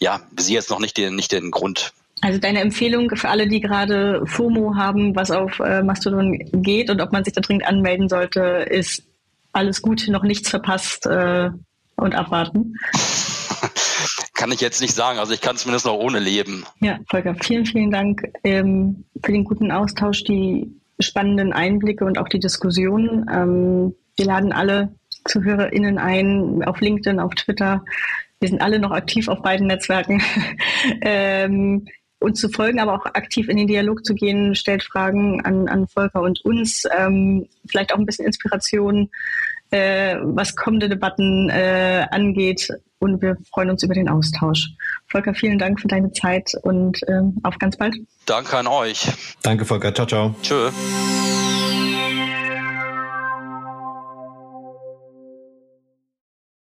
[0.00, 1.92] ja, sehe jetzt noch nicht den, nicht den Grund.
[2.20, 7.00] Also deine Empfehlung für alle, die gerade FOMO haben, was auf äh, Mastodon geht und
[7.00, 8.40] ob man sich da dringend anmelden sollte,
[8.70, 9.02] ist
[9.52, 11.50] alles gut, noch nichts verpasst äh,
[11.96, 12.76] und abwarten?
[14.42, 15.20] Kann ich jetzt nicht sagen.
[15.20, 16.66] Also ich kann zumindest noch ohne leben.
[16.80, 20.68] Ja, Volker, vielen, vielen Dank ähm, für den guten Austausch, die
[20.98, 23.24] spannenden Einblicke und auch die Diskussion.
[23.32, 27.84] Ähm, wir laden alle ZuhörerInnen ein, auf LinkedIn, auf Twitter.
[28.40, 30.20] Wir sind alle noch aktiv auf beiden Netzwerken.
[31.02, 31.86] ähm,
[32.18, 35.86] uns zu folgen, aber auch aktiv in den Dialog zu gehen, stellt Fragen an, an
[35.86, 39.08] Volker und uns, ähm, vielleicht auch ein bisschen Inspiration,
[39.72, 42.68] äh, was kommende Debatten äh, angeht.
[42.98, 44.68] Und wir freuen uns über den Austausch.
[45.08, 47.96] Volker, vielen Dank für deine Zeit und äh, auf ganz bald.
[48.26, 49.10] Danke an euch.
[49.42, 49.92] Danke, Volker.
[49.92, 50.34] Ciao, ciao.
[50.40, 50.70] Tschö.